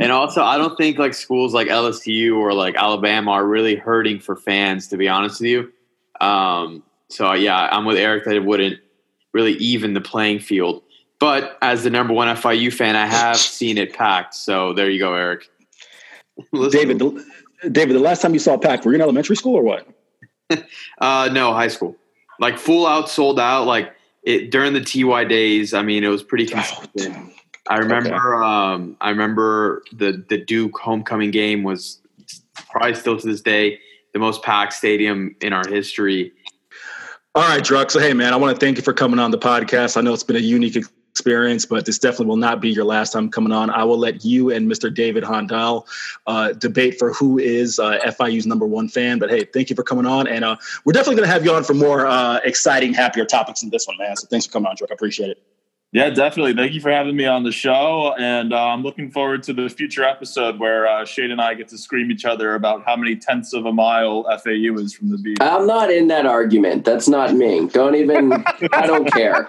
[0.00, 4.20] and also, I don't think like schools like LSU or like Alabama are really hurting
[4.20, 4.88] for fans.
[4.88, 5.72] To be honest with you,
[6.20, 8.80] um, so yeah, I'm with Eric that it wouldn't
[9.32, 10.82] really even the playing field.
[11.18, 14.34] But as the number one FIU fan, I have seen it packed.
[14.34, 15.50] So there you go, Eric.
[16.70, 17.24] David, the,
[17.70, 19.86] David, the last time you saw packed, were you in elementary school or what?
[20.98, 21.96] uh, no, high school.
[22.38, 23.66] Like full out, sold out.
[23.66, 23.92] Like
[24.22, 25.74] it during the TY days.
[25.74, 27.16] I mean, it was pretty consistent.
[27.16, 27.30] Oh,
[27.68, 28.14] I remember.
[28.14, 28.44] Okay.
[28.44, 32.00] Um, I remember the the Duke homecoming game was
[32.70, 33.78] probably still to this day
[34.12, 36.32] the most packed stadium in our history.
[37.34, 37.90] All right, Druck.
[37.90, 39.96] So, hey, man, I want to thank you for coming on the podcast.
[39.96, 40.76] I know it's been a unique
[41.10, 43.70] experience, but this definitely will not be your last time coming on.
[43.70, 44.92] I will let you and Mr.
[44.92, 45.86] David Hondal
[46.26, 49.18] uh, debate for who is uh, FIU's number one fan.
[49.18, 51.52] But hey, thank you for coming on, and uh, we're definitely going to have you
[51.52, 54.16] on for more uh, exciting, happier topics than this one, man.
[54.16, 54.90] So thanks for coming on, Druck.
[54.90, 55.42] I appreciate it.
[55.92, 56.54] Yeah, definitely.
[56.54, 58.14] Thank you for having me on the show.
[58.16, 61.66] And uh, I'm looking forward to the future episode where uh, Shane and I get
[61.68, 65.18] to scream each other about how many tenths of a mile FAU is from the
[65.18, 65.38] beach.
[65.40, 66.84] I'm not in that argument.
[66.84, 67.66] That's not me.
[67.66, 68.32] Don't even,
[68.72, 69.48] I don't care.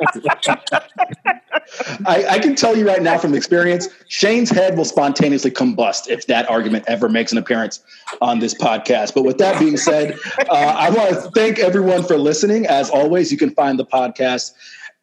[2.07, 6.25] I, I, can tell you right now from experience, Shane's head will spontaneously combust if
[6.25, 7.81] that argument ever makes an appearance
[8.19, 9.13] on this podcast.
[9.13, 10.17] But with that being said,
[10.49, 12.65] uh, I want to thank everyone for listening.
[12.65, 14.53] As always, you can find the podcast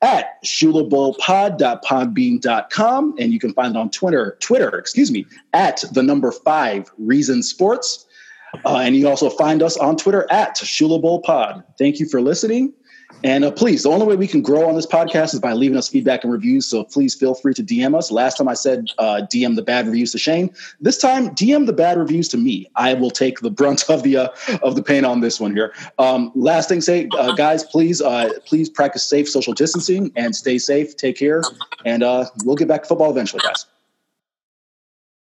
[0.00, 6.30] at shulabowlpod.podbean.com and you can find it on Twitter, Twitter, excuse me, at the number
[6.30, 8.06] five reason sports.
[8.64, 11.62] Uh, and you also find us on Twitter at shulabowlpod.
[11.78, 12.72] Thank you for listening.
[13.24, 15.76] And uh, please, the only way we can grow on this podcast is by leaving
[15.76, 16.66] us feedback and reviews.
[16.66, 18.10] So please feel free to DM us.
[18.10, 20.54] Last time I said uh, DM the bad reviews to Shane.
[20.80, 22.70] This time, DM the bad reviews to me.
[22.76, 24.28] I will take the brunt of the uh,
[24.62, 25.74] of the pain on this one here.
[25.98, 30.58] Um, last thing, say, uh, guys, please uh, please practice safe social distancing and stay
[30.58, 30.96] safe.
[30.96, 31.42] Take care,
[31.84, 33.66] and uh, we'll get back to football eventually, guys.